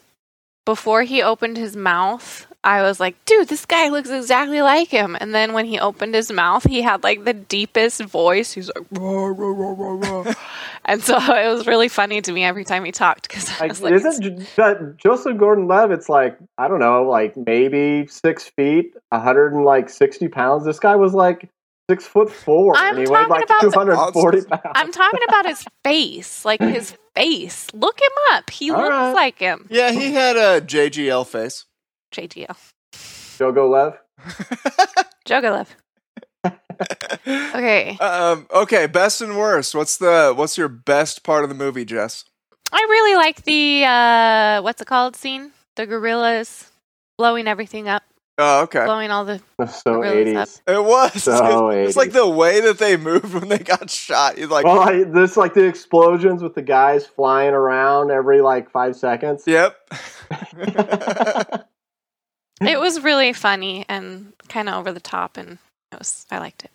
before 0.65 1.03
he 1.03 1.21
opened 1.21 1.57
his 1.57 1.75
mouth, 1.75 2.47
I 2.65 2.81
was 2.81 2.99
like, 2.99 3.23
dude, 3.25 3.49
this 3.49 3.65
guy 3.65 3.89
looks 3.89 4.09
exactly 4.09 4.61
like 4.61 4.87
him. 4.87 5.17
And 5.19 5.35
then 5.35 5.51
when 5.53 5.65
he 5.65 5.79
opened 5.79 6.15
his 6.15 6.31
mouth, 6.31 6.63
he 6.63 6.81
had 6.81 7.03
like 7.03 7.25
the 7.25 7.33
deepest 7.33 8.01
voice. 8.03 8.53
He's 8.53 8.71
like, 8.73 8.85
"Rah, 8.91 9.25
rah, 9.27 9.33
rah, 9.49 9.75
rah, 9.77 10.21
rah." 10.21 10.33
and 10.85 11.03
so 11.03 11.17
it 11.17 11.53
was 11.53 11.67
really 11.67 11.89
funny 11.89 12.21
to 12.21 12.31
me 12.31 12.43
every 12.45 12.63
time 12.63 12.85
he 12.85 12.91
talked 12.93 13.27
because 13.27 13.49
I 13.59 13.67
was 13.67 13.81
like, 13.81 13.93
isn't 13.93 14.21
J- 14.21 14.45
that 14.55 14.95
Joseph 14.97 15.37
Gordon-Levitt's 15.37 16.07
like 16.07 16.37
I 16.57 16.67
don't 16.69 16.79
know, 16.79 17.03
like 17.03 17.35
maybe 17.35 18.07
six 18.07 18.49
feet, 18.55 18.93
a 19.11 19.19
hundred 19.19 19.53
and 19.53 19.65
like 19.65 19.89
sixty 19.89 20.29
pounds. 20.29 20.63
This 20.65 20.79
guy 20.79 20.95
was 20.95 21.13
like 21.13 21.49
six 21.89 22.05
foot 22.07 22.31
four, 22.31 22.77
I'm 22.77 22.95
and 22.95 23.05
he 23.05 23.11
weighed 23.11 23.27
talking 23.27 23.29
like 23.29 23.43
about 23.43 23.61
two 23.61 23.69
the- 23.71 23.77
hundred 23.77 23.97
and 23.99 24.13
forty 24.13 24.41
pounds. 24.41 24.63
I'm 24.73 24.91
talking 24.93 25.19
about 25.27 25.47
his 25.47 25.65
face, 25.83 26.45
like 26.45 26.61
his 26.61 26.95
face. 27.13 27.67
Look 27.73 27.99
him 27.99 28.11
up. 28.31 28.49
He 28.49 28.71
All 28.71 28.77
looks 28.77 28.89
right. 28.89 29.11
like 29.11 29.39
him. 29.39 29.67
Yeah, 29.69 29.91
he 29.91 30.13
had 30.13 30.37
a 30.37 30.61
JGL 30.61 31.27
face. 31.27 31.65
JGL. 32.13 32.55
Jogo 33.37 33.69
Lev. 33.69 33.97
Jogalev. 35.25 35.67
Okay. 37.25 37.97
um, 37.99 38.47
okay, 38.53 38.85
best 38.87 39.21
and 39.21 39.37
worst. 39.37 39.73
What's 39.75 39.97
the 39.97 40.33
what's 40.35 40.57
your 40.57 40.67
best 40.67 41.23
part 41.23 41.43
of 41.43 41.49
the 41.49 41.55
movie, 41.55 41.85
Jess? 41.85 42.25
I 42.71 42.77
really 42.89 43.15
like 43.15 43.43
the 43.43 43.83
uh 43.85 44.61
what's 44.61 44.81
it 44.81 44.85
called 44.87 45.15
scene? 45.15 45.51
The 45.75 45.85
guerrillas 45.85 46.69
blowing 47.17 47.47
everything 47.47 47.87
up, 47.87 48.03
Oh, 48.37 48.63
okay. 48.63 48.83
blowing 48.85 49.11
all 49.11 49.23
the 49.23 49.39
So 49.71 50.01
Guerrillas 50.01 50.35
up. 50.35 50.49
eighties. 50.49 50.61
It 50.67 50.83
was. 50.83 51.23
So 51.23 51.69
it's 51.69 51.95
like 51.95 52.11
the 52.11 52.27
way 52.27 52.59
that 52.61 52.79
they 52.79 52.97
moved 52.97 53.33
when 53.33 53.47
they 53.47 53.59
got 53.59 53.89
shot. 53.89 54.37
You're 54.37 54.47
like, 54.49 54.65
Well, 54.65 54.79
I, 54.81 55.03
this 55.03 55.37
like 55.37 55.53
the 55.53 55.65
explosions 55.65 56.43
with 56.43 56.55
the 56.55 56.61
guys 56.63 57.05
flying 57.05 57.53
around 57.53 58.11
every 58.11 58.41
like 58.41 58.69
five 58.69 58.95
seconds. 58.97 59.43
yep. 59.47 59.77
It 62.67 62.79
was 62.79 63.01
really 63.01 63.33
funny 63.33 63.85
and 63.89 64.33
kind 64.49 64.69
of 64.69 64.75
over 64.75 64.91
the 64.91 64.99
top 64.99 65.37
and 65.37 65.57
it 65.91 65.99
was 65.99 66.25
I 66.31 66.39
liked 66.39 66.63
it. 66.63 66.71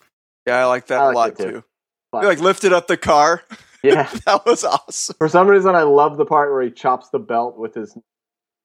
yeah, 0.47 0.57
I 0.59 0.65
like 0.65 0.87
that 0.89 1.01
I 1.01 1.11
a 1.11 1.13
liked 1.13 1.39
lot 1.41 1.47
too. 1.47 1.53
too. 1.53 1.65
But- 2.13 2.21
They 2.23 2.27
like 2.29 2.41
lifted 2.41 2.73
up 2.73 2.87
the 2.87 2.97
car. 2.97 3.43
yeah. 3.83 4.09
that 4.27 4.45
was 4.47 4.65
awesome. 4.65 5.17
For 5.19 5.29
some 5.29 5.47
reason, 5.49 5.75
I 5.75 5.83
love 5.83 6.17
the 6.17 6.25
part 6.27 6.51
where 6.53 6.63
he 6.63 6.71
chops 6.71 7.11
the 7.11 7.19
belt 7.19 7.57
with 7.59 7.75
his. 7.75 7.97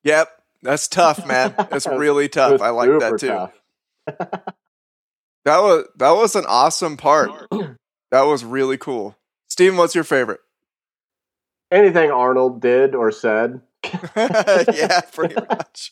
Yep. 0.03 0.29
That's 0.61 0.87
tough, 0.87 1.25
man. 1.27 1.53
That's 1.69 1.85
really 1.87 2.29
tough. 2.29 2.61
I 2.61 2.69
like 2.69 2.89
that 2.99 3.19
too. 3.19 3.49
That 5.45 5.59
was 5.59 5.85
that 5.97 6.11
was 6.11 6.35
an 6.37 6.45
awesome 6.47 6.95
part. 6.95 7.31
that 8.11 8.21
was 8.21 8.45
really 8.45 8.77
cool. 8.77 9.17
Steven, 9.49 9.77
what's 9.77 9.93
your 9.93 10.05
favorite? 10.05 10.39
Anything 11.69 12.11
Arnold 12.11 12.61
did 12.61 12.95
or 12.95 13.11
said, 13.11 13.59
yeah, 14.15 15.01
pretty 15.11 15.35
much. 15.35 15.91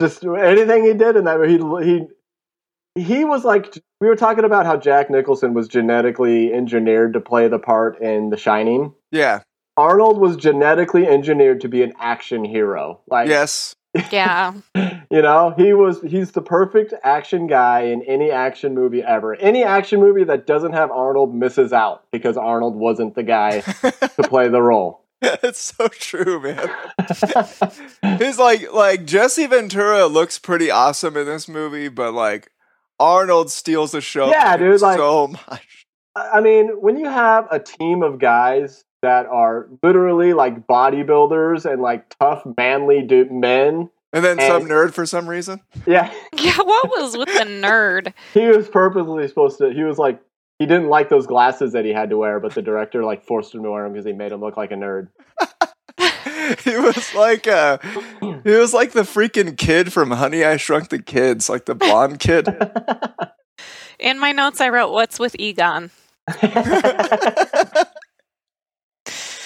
Just 0.00 0.24
anything 0.24 0.84
he 0.84 0.94
did 0.94 1.16
in 1.16 1.24
that 1.24 1.40
he 1.46 1.58
he 1.84 2.06
he 2.96 3.24
was 3.24 3.44
like 3.44 3.74
we 4.00 4.08
were 4.08 4.16
talking 4.16 4.44
about 4.44 4.66
how 4.66 4.76
Jack 4.76 5.10
Nicholson 5.10 5.54
was 5.54 5.68
genetically 5.68 6.52
engineered 6.52 7.14
to 7.14 7.20
play 7.20 7.48
the 7.48 7.58
part 7.58 8.00
in 8.00 8.30
The 8.30 8.36
Shining. 8.36 8.94
Yeah. 9.10 9.40
Arnold 9.76 10.18
was 10.18 10.36
genetically 10.36 11.06
engineered 11.06 11.62
to 11.62 11.68
be 11.68 11.82
an 11.82 11.94
action 11.98 12.44
hero. 12.44 13.00
Like 13.08 13.28
Yes. 13.28 13.74
Yeah. 14.10 14.54
you 14.74 15.22
know, 15.22 15.54
he 15.56 15.72
was 15.72 16.02
he's 16.02 16.32
the 16.32 16.42
perfect 16.42 16.94
action 17.04 17.46
guy 17.46 17.82
in 17.82 18.02
any 18.02 18.30
action 18.30 18.74
movie 18.74 19.02
ever. 19.02 19.36
Any 19.36 19.62
action 19.62 20.00
movie 20.00 20.24
that 20.24 20.46
doesn't 20.46 20.72
have 20.72 20.90
Arnold 20.90 21.34
misses 21.34 21.72
out 21.72 22.04
because 22.10 22.36
Arnold 22.36 22.74
wasn't 22.74 23.14
the 23.14 23.22
guy 23.22 23.60
to 23.60 24.22
play 24.28 24.48
the 24.48 24.60
role. 24.60 25.03
It's 25.42 25.74
so 25.76 25.88
true, 25.88 26.40
man. 26.40 26.70
He's 28.18 28.38
like 28.38 28.72
like 28.72 29.04
Jesse 29.04 29.46
Ventura 29.46 30.06
looks 30.06 30.38
pretty 30.38 30.70
awesome 30.70 31.16
in 31.16 31.26
this 31.26 31.48
movie, 31.48 31.88
but 31.88 32.12
like 32.14 32.50
Arnold 33.00 33.50
steals 33.50 33.92
the 33.92 34.00
show. 34.00 34.28
Yeah, 34.30 34.56
dude, 34.58 34.80
like- 34.80 34.98
so 34.98 35.28
much. 35.28 35.86
I 36.16 36.40
mean, 36.40 36.68
when 36.80 36.96
you 36.96 37.06
have 37.06 37.48
a 37.50 37.58
team 37.58 38.04
of 38.04 38.20
guys 38.20 38.84
that 39.02 39.26
are 39.26 39.68
literally 39.82 40.32
like 40.32 40.64
bodybuilders 40.66 41.70
and 41.70 41.82
like 41.82 42.14
tough, 42.20 42.42
manly 42.56 43.02
du- 43.02 43.24
men, 43.30 43.90
And 44.12 44.24
then 44.24 44.38
some 44.38 44.62
nerd 44.66 44.94
for 44.94 45.06
some 45.06 45.28
reason. 45.28 45.60
yeah, 45.86 46.12
Yeah, 46.38 46.56
what 46.58 46.88
was 46.88 47.16
with 47.16 47.26
the 47.36 47.44
nerd? 47.44 48.12
he 48.32 48.46
was 48.46 48.68
purposely 48.68 49.26
supposed 49.26 49.58
to. 49.58 49.72
He 49.72 49.82
was 49.82 49.98
like 49.98 50.20
he 50.58 50.66
didn't 50.66 50.88
like 50.88 51.08
those 51.08 51.26
glasses 51.26 51.72
that 51.72 51.84
he 51.84 51.92
had 51.92 52.10
to 52.10 52.16
wear, 52.16 52.40
but 52.40 52.54
the 52.54 52.62
director 52.62 53.04
like 53.04 53.24
forced 53.26 53.54
him 53.54 53.62
to 53.62 53.70
wear 53.70 53.84
them 53.84 53.92
because 53.92 54.06
he 54.06 54.12
made 54.12 54.32
him 54.32 54.40
look 54.40 54.56
like 54.56 54.70
a 54.70 54.74
nerd. 54.74 55.08
he 56.64 56.76
was 56.76 57.14
like 57.14 57.46
uh 57.46 57.78
he 58.44 58.50
was 58.50 58.72
like 58.74 58.92
the 58.92 59.02
freaking 59.02 59.56
kid 59.56 59.92
from 59.92 60.10
Honey 60.10 60.44
I 60.44 60.56
Shrunk 60.56 60.88
the 60.88 61.02
Kids, 61.02 61.48
like 61.48 61.64
the 61.66 61.74
blonde 61.74 62.20
kid. 62.20 62.48
In 63.98 64.18
my 64.18 64.32
notes, 64.32 64.60
I 64.60 64.68
wrote, 64.68 64.92
"What's 64.92 65.18
with 65.18 65.36
Egon?" 65.38 65.90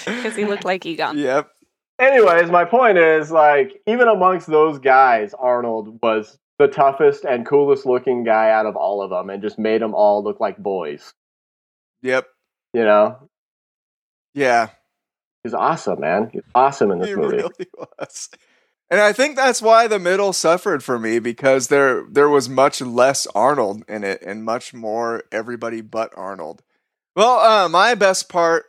Because 0.05 0.35
he 0.37 0.47
looked 0.47 0.65
like 0.65 0.87
Egon. 0.87 1.19
yep. 1.19 1.51
Anyways, 1.99 2.51
my 2.51 2.65
point 2.65 2.97
is 2.97 3.31
like 3.31 3.83
even 3.87 4.09
amongst 4.09 4.47
those 4.47 4.79
guys, 4.79 5.35
Arnold 5.35 5.99
was 6.03 6.39
the 6.59 6.69
toughest 6.69 7.25
and 7.25 7.47
coolest 7.47 7.87
looking 7.87 8.25
guy 8.25 8.51
out 8.51 8.67
of 8.67 8.77
all 8.77 9.03
of 9.03 9.11
them, 9.11 9.31
and 9.31 9.43
just 9.43 9.59
made 9.59 9.81
them 9.83 9.95
all 9.95 10.23
look 10.25 10.41
like 10.41 10.59
boys. 10.59 11.13
Yep. 12.03 12.27
You 12.75 12.85
know, 12.85 13.29
Yeah. 14.35 14.69
he's 15.43 15.55
awesome, 15.55 16.01
man. 16.01 16.31
He's 16.33 16.43
awesome 16.55 16.91
in 16.91 16.99
this 17.01 17.09
He 17.09 17.15
movie. 17.15 17.37
really 17.37 17.67
was. 17.99 18.29
And 18.91 19.01
I 19.01 19.13
think 19.13 19.37
that's 19.37 19.61
why 19.61 19.87
the 19.87 19.99
middle 19.99 20.33
suffered 20.33 20.83
for 20.83 20.99
me 20.99 21.19
because 21.19 21.69
there 21.69 22.05
there 22.11 22.29
was 22.29 22.49
much 22.49 22.81
less 22.81 23.27
Arnold 23.35 23.85
in 23.89 24.03
it 24.03 24.23
and 24.23 24.45
much 24.45 24.73
more 24.73 25.25
everybody 25.31 25.81
but 25.83 26.11
Arnold. 26.17 26.63
Well, 27.15 27.39
uh, 27.39 27.69
my 27.69 27.95
best 27.95 28.29
part 28.29 28.65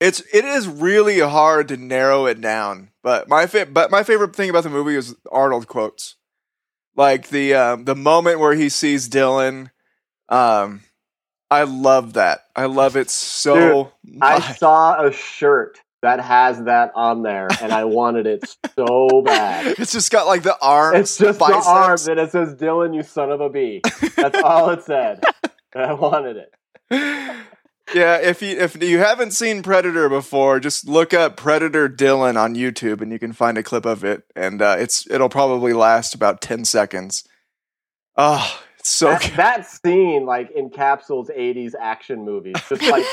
it's 0.00 0.20
it 0.34 0.44
is 0.44 0.66
really 0.66 1.20
hard 1.20 1.68
to 1.68 1.76
narrow 1.76 2.26
it 2.26 2.40
down, 2.40 2.90
but 3.04 3.28
my 3.28 3.46
fa- 3.46 3.66
but 3.70 3.90
my 3.92 4.02
favorite 4.02 4.34
thing 4.34 4.50
about 4.50 4.64
the 4.64 4.70
movie 4.70 4.96
is 4.96 5.14
Arnold 5.30 5.68
quotes. 5.68 6.16
Like 6.96 7.28
the 7.28 7.54
um, 7.54 7.84
the 7.84 7.96
moment 7.96 8.38
where 8.40 8.54
he 8.54 8.68
sees 8.68 9.08
Dillon 9.08 9.70
um 10.28 10.82
I 11.50 11.64
love 11.64 12.14
that. 12.14 12.40
I 12.56 12.64
love 12.64 12.96
it 12.96 13.10
so 13.10 13.92
I 14.22 14.38
much. 14.38 14.58
saw 14.58 15.04
a 15.06 15.12
shirt 15.12 15.78
that 16.00 16.18
has 16.20 16.64
that 16.64 16.92
on 16.94 17.22
there, 17.22 17.48
and 17.60 17.72
I 17.72 17.84
wanted 17.84 18.26
it 18.26 18.56
so 18.76 19.22
bad. 19.22 19.66
It's 19.78 19.92
just 19.92 20.10
got 20.10 20.26
like 20.26 20.42
the 20.42 20.56
arms, 20.62 20.98
It's 20.98 21.18
just 21.18 21.38
biceps. 21.38 21.66
the 21.66 21.70
arm 21.70 21.98
that 22.06 22.18
it 22.18 22.32
says 22.32 22.54
"Dillon, 22.54 22.94
you 22.94 23.02
son 23.02 23.30
of 23.30 23.40
a 23.42 23.50
bee." 23.50 23.82
That's 24.16 24.38
all 24.42 24.70
it 24.70 24.82
said. 24.84 25.22
And 25.74 25.84
I 25.90 25.92
wanted 25.92 26.38
it. 26.38 26.54
Yeah, 27.94 28.18
if 28.18 28.40
you 28.40 28.56
if 28.56 28.80
you 28.82 28.98
haven't 28.98 29.32
seen 29.32 29.62
Predator 29.62 30.08
before, 30.08 30.60
just 30.60 30.86
look 30.88 31.12
up 31.12 31.36
Predator 31.36 31.88
Dillon 31.88 32.36
on 32.36 32.54
YouTube, 32.54 33.00
and 33.00 33.12
you 33.12 33.18
can 33.18 33.32
find 33.32 33.58
a 33.58 33.62
clip 33.62 33.84
of 33.84 34.04
it, 34.04 34.22
and 34.34 34.62
uh, 34.62 34.76
it's 34.78 35.08
it'll 35.10 35.28
probably 35.28 35.72
last 35.72 36.14
about 36.14 36.40
ten 36.40 36.64
seconds. 36.64 37.24
Oh, 38.16 38.60
it's 38.78 38.88
so 38.88 39.08
that, 39.08 39.20
good. 39.22 39.36
that 39.36 39.66
scene 39.66 40.24
like 40.24 40.54
encapsulates 40.54 41.36
'80s 41.36 41.72
action 41.78 42.24
movies. 42.24 42.54
Just 42.68 42.82
like 42.82 43.04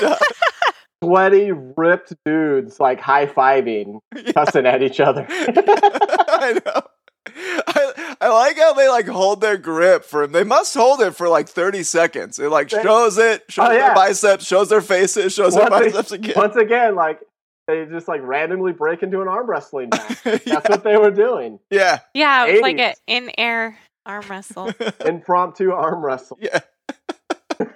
sweaty, 1.02 1.52
ripped 1.52 2.14
dudes 2.24 2.80
like 2.80 3.00
high 3.00 3.26
fiving, 3.26 4.00
cussing 4.34 4.66
at 4.66 4.82
each 4.82 5.00
other. 5.00 5.26
I 5.30 6.60
know. 6.64 6.82
I, 7.66 8.16
I 8.20 8.28
like 8.28 8.56
how 8.58 8.72
they 8.74 8.88
like 8.88 9.06
hold 9.06 9.40
their 9.40 9.56
grip 9.56 10.04
for 10.04 10.26
They 10.26 10.44
must 10.44 10.74
hold 10.74 11.00
it 11.00 11.12
for 11.16 11.28
like 11.28 11.48
thirty 11.48 11.82
seconds. 11.82 12.38
It 12.38 12.48
like 12.50 12.68
They- 12.68 12.82
shows 12.82 13.18
it, 13.18 13.44
shows 13.48 13.68
Oh, 13.68 13.72
their 13.72 13.94
biceps, 13.94 14.44
shows 14.46 14.68
their 14.68 14.80
faces, 14.80 15.32
shows 15.34 15.54
their 15.54 15.68
Once, 15.70 15.86
biceps 15.92 16.12
again. 16.12 16.34
once 16.36 16.56
again, 16.56 16.94
like 16.94 17.20
they 17.66 17.84
just 17.86 18.08
like 18.08 18.20
randomly 18.22 18.72
break 18.72 19.02
into 19.02 19.20
an 19.22 19.28
arm 19.28 19.48
wrestling 19.48 19.88
match. 19.92 20.18
yeah. 20.24 20.38
That's 20.44 20.68
what 20.68 20.84
they 20.84 20.96
were 20.96 21.10
doing. 21.12 21.60
yeah, 21.70 22.00
Yeah, 22.14 22.46
it 22.46 22.52
was 22.54 22.60
like 22.62 22.78
an 22.78 22.94
in-air 23.06 23.78
arm 24.06 24.24
wrestle. 24.28 24.70
Impromptu 25.04 25.70
arm 25.72 26.04
wrestle. 26.04 26.38
Yeah. 26.40 26.60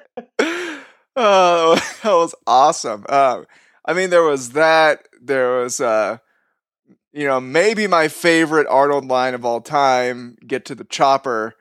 oh, 1.17 1.75
that 2.03 2.13
was 2.13 2.35
awesome. 2.47 3.05
Um, 3.09 3.47
I 3.85 3.93
mean, 3.93 4.11
there 4.11 4.23
was 4.23 4.51
that. 4.51 5.07
There 5.23 5.59
was, 5.61 5.81
uh, 5.81 6.19
you 7.15 7.27
know, 7.27 7.41
maybe 7.41 7.87
my 7.87 8.09
favorite 8.09 8.67
Arnold 8.69 9.07
line 9.07 9.35
of 9.35 9.45
all 9.45 9.61
time. 9.61 10.37
Get 10.47 10.65
to 10.67 10.75
the 10.75 10.85
chopper. 10.85 11.55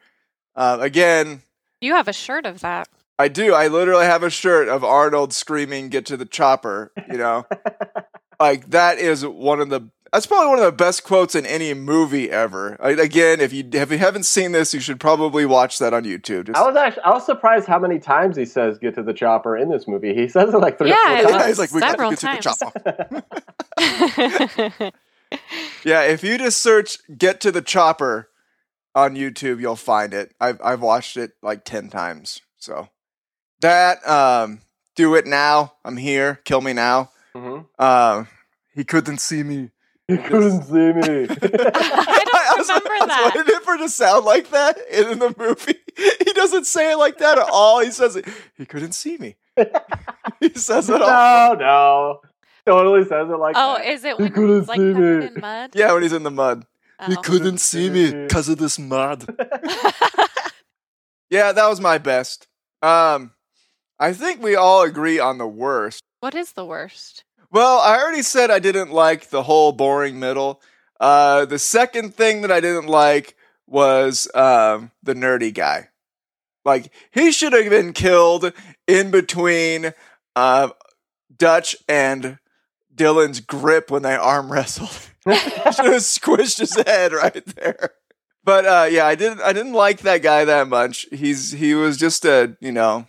Uh, 0.55 0.77
again, 0.81 1.43
You 1.79 1.93
have 1.95 2.07
a 2.07 2.13
shirt 2.13 2.45
of 2.45 2.60
that. 2.62 2.88
I 3.19 3.27
do. 3.27 3.53
I 3.53 3.67
literally 3.67 4.05
have 4.05 4.24
a 4.24 4.29
shirt 4.29 4.67
of 4.67 4.83
Arnold 4.83 5.31
screaming, 5.33 5.89
"Get 5.89 6.05
to 6.07 6.17
the 6.17 6.25
chopper!" 6.25 6.91
You 7.10 7.17
know, 7.17 7.45
like 8.39 8.72
that 8.72 8.98
is 8.98 9.25
one 9.25 9.60
of 9.62 9.69
the. 9.69 9.81
That's 10.12 10.25
probably 10.27 10.50
one 10.50 10.60
of 10.60 10.65
the 10.65 10.72
best 10.72 11.03
quotes 11.03 11.33
in 11.33 11.43
any 11.45 11.74
movie 11.74 12.29
ever. 12.29 12.77
Like, 12.79 13.00
again, 13.00 13.39
if 13.39 13.51
you 13.53 13.67
if 13.72 13.91
you 13.91 13.98
haven't 14.00 14.24
seen 14.24 14.51
this, 14.51 14.74
you 14.74 14.79
should 14.79 15.00
probably 15.00 15.45
watch 15.45 15.79
that 15.79 15.93
on 15.93 16.03
YouTube. 16.03 16.48
Just, 16.48 16.57
I 16.60 16.63
was 16.67 16.75
actually 16.75 17.03
I 17.03 17.12
was 17.12 17.25
surprised 17.25 17.67
how 17.67 17.79
many 17.79 17.98
times 18.00 18.36
he 18.36 18.45
says 18.45 18.77
"get 18.79 18.93
to 18.95 19.03
the 19.03 19.13
chopper" 19.13 19.57
in 19.57 19.69
this 19.69 19.88
movie. 19.88 20.13
He 20.15 20.27
says 20.27 20.53
it 20.53 20.57
like 20.57 20.77
three 20.79 20.89
Yeah, 20.89 21.22
or 21.22 21.24
four 21.24 21.25
was 21.25 21.31
times. 21.33 21.45
he's 21.48 21.60
like, 21.60 21.72
"We 21.72 21.79
got 21.81 21.86
to 21.86 21.91
several 21.91 22.10
get 22.12 22.19
to 22.19 22.25
the 22.25 22.38
times. 22.41 23.24
chopper." 24.79 24.91
Yeah, 25.86 26.03
if 26.03 26.24
you 26.24 26.38
just 26.38 26.62
search 26.62 26.98
"Get 27.17 27.41
to 27.41 27.51
the 27.51 27.62
Chopper" 27.62 28.29
on 28.95 29.15
YouTube, 29.15 29.60
you'll 29.60 29.75
find 29.75 30.13
it. 30.13 30.33
I've 30.39 30.60
I've 30.63 30.81
watched 30.81 31.17
it 31.17 31.31
like 31.41 31.65
ten 31.65 31.89
times. 31.89 32.41
So 32.57 32.88
that 33.62 34.07
um, 34.07 34.62
do 34.95 35.15
it 35.15 35.25
now. 35.25 35.74
I'm 35.83 35.98
here. 35.98 36.39
Kill 36.45 36.62
me 36.62 36.74
now. 36.74 37.12
Mhm. 37.36 37.65
Um, 37.79 38.27
he 38.74 38.83
couldn't 38.83 39.19
see 39.19 39.43
me. 39.43 39.72
He 40.07 40.17
couldn't 40.17 40.63
see 40.63 40.74
me. 40.93 41.27
I 41.41 42.55
don't 42.55 42.57
was- 42.57 42.69
remember 42.69 42.89
I 42.91 43.00
was 43.00 43.07
that. 43.07 43.33
waiting 43.36 43.62
for 43.62 43.74
it 43.75 43.77
to 43.79 43.89
sound 43.89 44.25
like 44.25 44.50
that 44.51 44.77
in 44.91 45.19
the 45.19 45.33
movie. 45.38 45.79
He 46.25 46.33
doesn't 46.33 46.65
say 46.65 46.91
it 46.91 46.98
like 46.98 47.19
that 47.19 47.38
at 47.38 47.48
all. 47.51 47.79
He 47.79 47.91
says 47.91 48.15
it. 48.15 48.25
He 48.57 48.65
couldn't 48.65 48.93
see 48.93 49.15
me. 49.17 49.36
he 50.39 50.50
says 50.55 50.89
it 50.89 51.00
all. 51.01 51.55
no, 51.55 51.60
no, 51.60 52.22
totally 52.67 53.03
says 53.05 53.29
it 53.29 53.38
like 53.38 53.55
Oh, 53.58 53.75
that. 53.77 53.86
is 53.88 54.03
it 54.03 54.15
He 54.17 54.24
when 54.24 54.32
couldn't 54.32 54.60
it's 54.60 54.67
like 54.67 54.79
see 54.79 54.93
covered 54.93 55.20
me. 55.22 55.27
in 55.36 55.41
mud? 55.41 55.72
Yeah, 55.75 55.93
when 55.93 56.03
he's 56.03 56.13
in 56.13 56.24
the 56.24 56.32
mud. 56.32 56.65
He 57.08 57.15
Oh. 57.17 57.22
couldn't 57.22 57.58
see 57.58 57.89
me 57.89 58.12
because 58.12 58.48
of 58.50 58.58
this 58.58 58.77
mud. 58.79 59.25
Yeah, 61.29 61.51
that 61.51 61.67
was 61.67 61.82
my 61.82 61.98
best. 61.98 62.48
Um, 62.84 63.32
I 64.00 64.13
think 64.13 64.41
we 64.43 64.55
all 64.55 64.84
agree 64.84 65.17
on 65.20 65.38
the 65.39 65.48
worst. 65.48 66.03
what 66.20 66.36
is 66.36 66.51
the 66.53 66.63
worst? 66.65 67.24
Well, 67.51 67.79
I 67.79 67.98
already 68.00 68.22
said 68.22 68.51
I 68.51 68.60
didn't 68.60 68.91
like 68.91 69.29
the 69.29 69.43
whole 69.43 69.72
boring 69.72 70.20
middle. 70.20 70.62
Uh, 71.00 71.46
the 71.46 71.58
second 71.60 72.13
thing 72.15 72.41
that 72.43 72.51
I 72.51 72.60
didn't 72.60 72.86
like 72.88 73.36
was 73.67 74.27
um, 74.36 74.91
the 75.01 75.13
nerdy 75.15 75.51
guy. 75.53 75.89
Like 76.65 76.91
he 77.12 77.32
should 77.32 77.53
have 77.53 77.70
been 77.70 77.93
killed 77.93 78.53
in 78.88 79.10
between 79.12 79.93
uh, 80.36 80.70
Dutch 81.36 81.75
and 81.88 82.38
Dillon's 82.93 83.39
grip 83.39 83.89
when 83.91 84.03
they 84.03 84.15
arm 84.15 84.51
wrestled. 84.51 84.89
should 85.27 85.35
have 85.35 86.01
squished 86.01 86.59
his 86.59 86.75
head 86.75 87.13
right 87.13 87.45
there. 87.55 87.91
But 88.43 88.65
uh, 88.65 88.88
yeah, 88.91 89.05
I 89.05 89.15
didn't. 89.15 89.41
I 89.41 89.53
didn't 89.53 89.73
like 89.73 90.00
that 90.00 90.21
guy 90.21 90.45
that 90.45 90.67
much. 90.67 91.07
He's 91.12 91.51
he 91.53 91.73
was 91.75 91.97
just 91.97 92.25
a 92.25 92.57
you 92.59 92.71
know, 92.71 93.07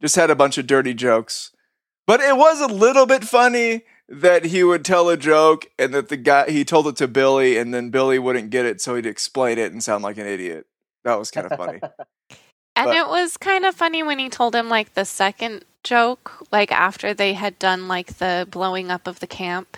just 0.00 0.16
had 0.16 0.30
a 0.30 0.36
bunch 0.36 0.58
of 0.58 0.66
dirty 0.66 0.94
jokes. 0.94 1.50
But 2.06 2.20
it 2.20 2.36
was 2.36 2.60
a 2.60 2.68
little 2.68 3.04
bit 3.04 3.24
funny 3.24 3.82
that 4.08 4.46
he 4.46 4.64
would 4.64 4.84
tell 4.84 5.08
a 5.08 5.16
joke 5.16 5.66
and 5.78 5.92
that 5.92 6.08
the 6.08 6.16
guy 6.16 6.50
he 6.50 6.64
told 6.64 6.86
it 6.86 6.96
to 6.96 7.08
Billy 7.08 7.58
and 7.58 7.74
then 7.74 7.90
Billy 7.90 8.18
wouldn't 8.18 8.50
get 8.50 8.64
it, 8.64 8.80
so 8.80 8.94
he'd 8.94 9.04
explain 9.04 9.58
it 9.58 9.72
and 9.72 9.82
sound 9.82 10.02
like 10.02 10.16
an 10.16 10.26
idiot. 10.26 10.66
That 11.04 11.18
was 11.18 11.30
kind 11.30 11.50
of 11.50 11.58
funny. 11.58 11.80
And 12.76 12.86
But- 12.86 12.96
it 12.96 13.08
was 13.08 13.36
kind 13.36 13.66
of 13.66 13.74
funny 13.74 14.04
when 14.04 14.20
he 14.20 14.28
told 14.28 14.54
him 14.54 14.68
like 14.68 14.94
the 14.94 15.04
second 15.04 15.64
joke, 15.88 16.46
like 16.52 16.70
after 16.72 17.14
they 17.14 17.32
had 17.32 17.58
done 17.58 17.88
like 17.88 18.18
the 18.18 18.46
blowing 18.50 18.90
up 18.90 19.06
of 19.06 19.20
the 19.20 19.26
camp. 19.26 19.76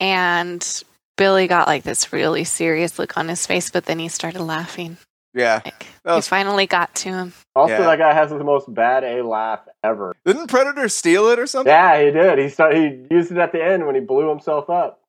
And 0.00 0.82
Billy 1.16 1.46
got 1.46 1.68
like 1.68 1.84
this 1.84 2.12
really 2.12 2.44
serious 2.44 2.98
look 2.98 3.16
on 3.16 3.28
his 3.28 3.46
face, 3.46 3.70
but 3.70 3.86
then 3.86 3.98
he 3.98 4.08
started 4.08 4.40
laughing. 4.42 4.96
yeah. 5.32 5.60
Like 5.64 5.86
That 6.04 6.16
he 6.16 6.20
finally 6.22 6.66
got 6.66 6.94
to 6.96 7.08
him. 7.10 7.32
Also, 7.54 7.74
Yeah. 7.74 7.82
that 7.86 7.98
guy 7.98 8.12
has 8.12 8.30
the 8.30 8.42
most 8.42 8.72
bad 8.72 9.04
A 9.04 9.22
laugh 9.22 9.60
ever. 9.82 10.14
Didn't 10.24 10.48
Predator 10.48 10.88
steal 10.88 11.28
it 11.28 11.38
or 11.38 11.46
something? 11.46 11.70
Yeah, 11.70 12.02
he 12.04 12.10
did. 12.10 12.38
He 12.38 12.48
started. 12.48 13.06
He 13.08 13.14
used 13.14 13.30
it 13.30 13.38
at 13.38 13.52
the 13.52 13.64
end 13.64 13.86
when 13.86 13.94
he 13.94 14.00
blew 14.00 14.28
himself 14.28 14.68
up. 14.68 15.00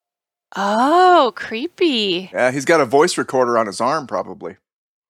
Oh, 0.55 1.33
creepy. 1.35 2.29
Yeah, 2.31 2.51
he's 2.51 2.65
got 2.65 2.79
a 2.79 2.85
voice 2.85 3.17
recorder 3.17 3.57
on 3.57 3.65
his 3.65 3.81
arm, 3.81 4.07
probably, 4.07 4.57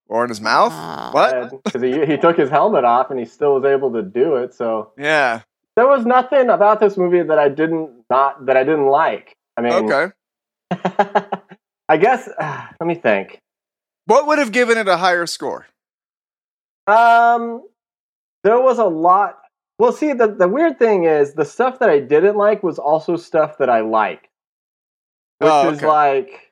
or 0.07 0.23
in 0.23 0.29
his 0.29 0.41
mouth. 0.41 0.71
Oh. 0.73 1.09
What? 1.11 1.63
Because 1.63 1.81
he 1.81 2.05
he 2.05 2.17
took 2.17 2.37
his 2.37 2.49
helmet 2.49 2.83
off 2.83 3.09
and 3.11 3.19
he 3.19 3.25
still 3.25 3.55
was 3.55 3.65
able 3.65 3.91
to 3.93 4.01
do 4.01 4.35
it. 4.37 4.53
So 4.53 4.91
Yeah. 4.97 5.41
there 5.75 5.87
was 5.87 6.05
nothing 6.05 6.49
about 6.49 6.79
this 6.79 6.97
movie 6.97 7.23
that 7.23 7.39
I 7.39 7.49
didn't 7.49 7.91
not 8.09 8.45
that 8.45 8.57
I 8.57 8.63
didn't 8.63 8.87
like. 8.87 9.35
I 9.57 9.61
mean, 9.61 9.73
Okay. 9.91 10.11
I 11.89 11.97
guess. 11.97 12.27
Uh, 12.39 12.65
let 12.79 12.87
me 12.87 12.95
think. 12.95 13.39
What 14.05 14.27
would 14.27 14.39
have 14.39 14.51
given 14.51 14.77
it 14.77 14.87
a 14.87 14.97
higher 14.97 15.25
score? 15.25 15.67
Um, 16.87 17.63
there 18.43 18.59
was 18.59 18.77
a 18.79 18.85
lot. 18.85 19.39
Well, 19.79 19.91
see, 19.91 20.13
the 20.13 20.27
the 20.27 20.47
weird 20.47 20.77
thing 20.79 21.03
is 21.05 21.33
the 21.33 21.45
stuff 21.45 21.79
that 21.79 21.89
I 21.89 21.99
didn't 21.99 22.37
like 22.37 22.63
was 22.63 22.79
also 22.79 23.17
stuff 23.17 23.57
that 23.57 23.69
I 23.69 23.81
liked, 23.81 24.27
which 25.39 25.49
Oh, 25.51 25.69
is 25.71 25.81
like, 25.81 26.51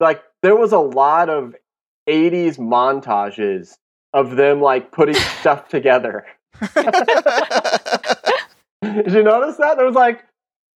like 0.00 0.22
there 0.42 0.56
was 0.56 0.72
a 0.72 0.78
lot 0.78 1.28
of 1.30 1.54
'80s 2.08 2.58
montages 2.58 3.76
of 4.12 4.36
them 4.36 4.60
like 4.60 4.92
putting 4.92 5.14
stuff 5.40 5.68
together. 5.68 6.26
Did 8.82 9.12
you 9.12 9.22
notice 9.22 9.56
that? 9.56 9.76
There 9.76 9.86
was 9.86 9.94
like 9.94 10.24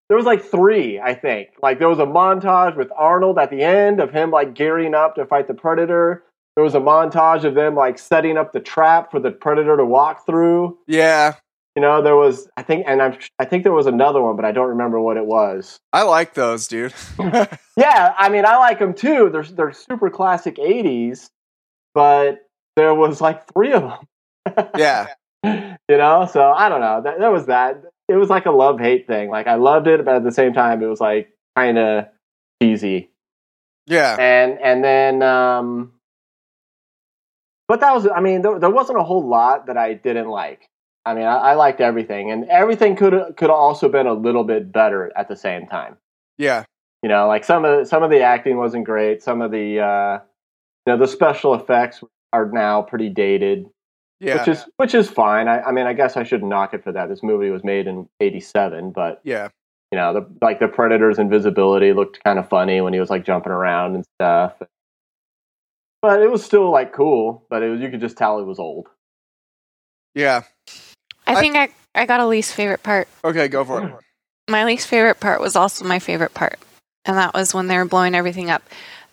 there 0.08 0.16
was 0.16 0.26
like 0.26 0.42
three, 0.42 0.99
I 0.99 1.14
think. 1.14 1.50
Like 1.62 1.78
there 1.78 1.88
was 1.88 1.99
a 1.99 2.06
montage 2.06 2.76
with 2.76 2.90
Arnold 2.97 3.38
at 3.38 3.50
the 3.50 3.62
end 3.62 4.00
of 4.00 4.11
him 4.11 4.30
like 4.30 4.54
gearing 4.54 4.94
up 4.94 5.14
to 5.16 5.26
fight 5.26 5.47
the 5.47 5.54
Predator. 5.54 6.25
There 6.56 6.64
was 6.64 6.75
a 6.75 6.80
montage 6.80 7.44
of 7.44 7.54
them 7.54 7.75
like 7.75 7.99
setting 7.99 8.37
up 8.37 8.52
the 8.52 8.61
trap 8.61 9.11
for 9.11 9.20
the 9.20 9.30
Predator 9.30 9.76
to 9.76 9.85
walk 9.85 10.26
through. 10.26 10.78
yeah, 10.87 11.35
You 11.78 11.82
know, 11.82 12.02
there 12.02 12.16
was 12.16 12.49
I 12.56 12.64
think 12.64 12.87
and 12.88 13.00
I'm, 13.00 13.16
I 13.38 13.44
think 13.44 13.62
there 13.62 13.73
was 13.73 13.87
another 13.87 14.20
one, 14.20 14.35
but 14.35 14.44
I 14.44 14.50
don't 14.50 14.66
remember 14.66 15.00
what 15.00 15.16
it 15.16 15.26
was. 15.26 15.78
I 15.92 16.02
like 16.02 16.35
those, 16.35 16.66
dude. 16.66 16.92
Yeah, 17.76 18.14
I 18.18 18.28
mean, 18.30 18.44
I 18.44 18.56
like 18.56 18.80
them 18.80 18.94
too. 18.94 19.30
They're 19.30 19.44
they're 19.44 19.73
super 19.73 20.11
classic 20.11 20.56
'80s, 20.56 21.30
but 21.94 22.40
there 22.75 22.92
was 22.97 23.20
like 23.20 23.47
three 23.52 23.73
of 23.73 23.82
them. 23.82 24.66
yeah, 24.76 25.06
you 25.44 25.97
know, 25.97 26.28
so 26.28 26.50
I 26.50 26.68
don't 26.68 26.80
know. 26.80 27.00
That, 27.04 27.20
there 27.20 27.30
was 27.30 27.47
that. 27.47 27.80
It 28.08 28.16
was 28.16 28.28
like 28.28 28.47
a 28.47 28.50
love 28.50 28.80
hate 28.80 29.06
thing. 29.06 29.30
Like 29.30 29.47
I 29.47 29.54
loved 29.54 29.87
it, 29.87 30.04
but 30.04 30.16
at 30.16 30.25
the 30.25 30.32
same 30.32 30.52
time, 30.52 30.82
it 30.82 30.87
was 30.87 31.00
like 31.00 31.30
kind 31.54 31.78
of 31.78 32.06
cheesy. 32.61 33.11
yeah, 33.87 34.16
And 34.18 34.58
and 34.61 34.82
then, 34.82 35.23
um, 35.23 35.92
but 37.68 37.78
that 37.78 37.94
was. 37.94 38.08
I 38.08 38.18
mean, 38.18 38.42
there, 38.42 38.58
there 38.58 38.68
wasn't 38.68 38.99
a 38.99 39.04
whole 39.04 39.25
lot 39.25 39.66
that 39.66 39.76
I 39.76 39.94
didn't 39.94 40.28
like. 40.28 40.68
I 41.09 41.15
mean, 41.15 41.25
I, 41.25 41.37
I 41.37 41.55
liked 41.55 41.81
everything, 41.81 42.31
and 42.31 42.45
everything 42.50 42.95
could 42.95 43.15
could 43.38 43.49
also 43.49 43.88
been 43.88 44.07
a 44.07 44.12
little 44.12 44.45
bit 44.45 44.71
better 44.71 45.11
at 45.17 45.27
the 45.29 45.37
same 45.37 45.67
time. 45.67 45.97
yeah, 46.37 46.65
You 47.03 47.09
know, 47.09 47.27
like 47.27 47.45
some 47.45 47.65
of 47.65 47.88
some 47.88 48.03
of 48.03 48.11
the 48.11 48.21
acting 48.21 48.59
wasn't 48.59 48.85
great. 48.85 49.23
Some 49.23 49.41
of 49.41 49.50
the 49.50 49.81
uh, 49.81 50.19
you 50.87 50.93
know 50.93 50.99
the 50.99 51.09
special 51.09 51.55
effects 51.55 52.05
are 52.35 52.50
now 52.53 52.83
pretty 52.83 53.09
dated, 53.09 53.71
yeah, 54.21 54.37
which 54.37 54.49
is 54.49 54.67
which 54.77 54.95
is 54.95 55.09
fine. 55.09 55.49
I, 55.49 55.62
I 55.62 55.73
mean, 55.73 55.87
I 55.87 55.95
guess 55.95 56.19
I 56.19 56.25
shouldn't 56.25 56.50
knock 56.50 56.75
it 56.75 56.85
for 56.85 56.93
that. 56.93 57.09
This 57.09 57.23
movie 57.23 57.49
was 57.49 57.65
made 57.65 57.87
in 57.87 58.07
'87, 58.21 58.91
but 58.91 59.23
yeah, 59.25 59.49
you 59.91 59.97
know, 59.97 60.12
the 60.12 60.27
like 60.43 60.61
the 60.61 60.69
Predator's 60.69 61.19
invisibility 61.19 61.95
looked 61.95 62.23
kind 62.23 62.38
of 62.38 62.50
funny 62.50 62.83
when 62.83 62.93
he 62.93 63.00
was 63.00 63.09
like 63.09 63.25
jumping 63.25 63.53
around 63.53 63.95
and 63.95 64.05
stuff. 64.21 64.53
But 66.03 66.21
it 66.21 66.31
was 66.31 66.45
still 66.45 66.71
like 66.71 66.93
cool. 66.93 67.47
But 67.49 67.62
it 67.62 67.71
was 67.71 67.81
you 67.81 67.88
could 67.91 68.03
just 68.03 68.19
tell 68.19 68.41
it 68.41 68.45
was 68.45 68.59
old. 68.59 68.88
yeah. 70.15 70.43
I 71.28 71.35
I- 71.35 71.40
think 71.40 71.56
I, 71.56 71.68
I 71.94 72.06
got 72.06 72.20
a 72.20 72.26
least 72.26 72.54
favorite 72.54 72.82
part. 72.82 73.08
Okay, 73.25 73.49
go 73.49 73.64
for 73.64 73.85
it. 73.87 73.92
My 74.49 74.64
least 74.64 74.87
favorite 74.88 75.20
part 75.20 75.40
was 75.40 75.56
also 75.56 75.85
my 75.85 75.99
favorite 75.99 76.32
part, 76.35 76.58
and 77.04 77.16
that 77.16 77.35
was 77.35 77.52
when 77.54 77.66
they 77.68 77.76
were 77.76 77.85
blowing 77.85 78.14
everything 78.14 78.50
up. 78.50 78.62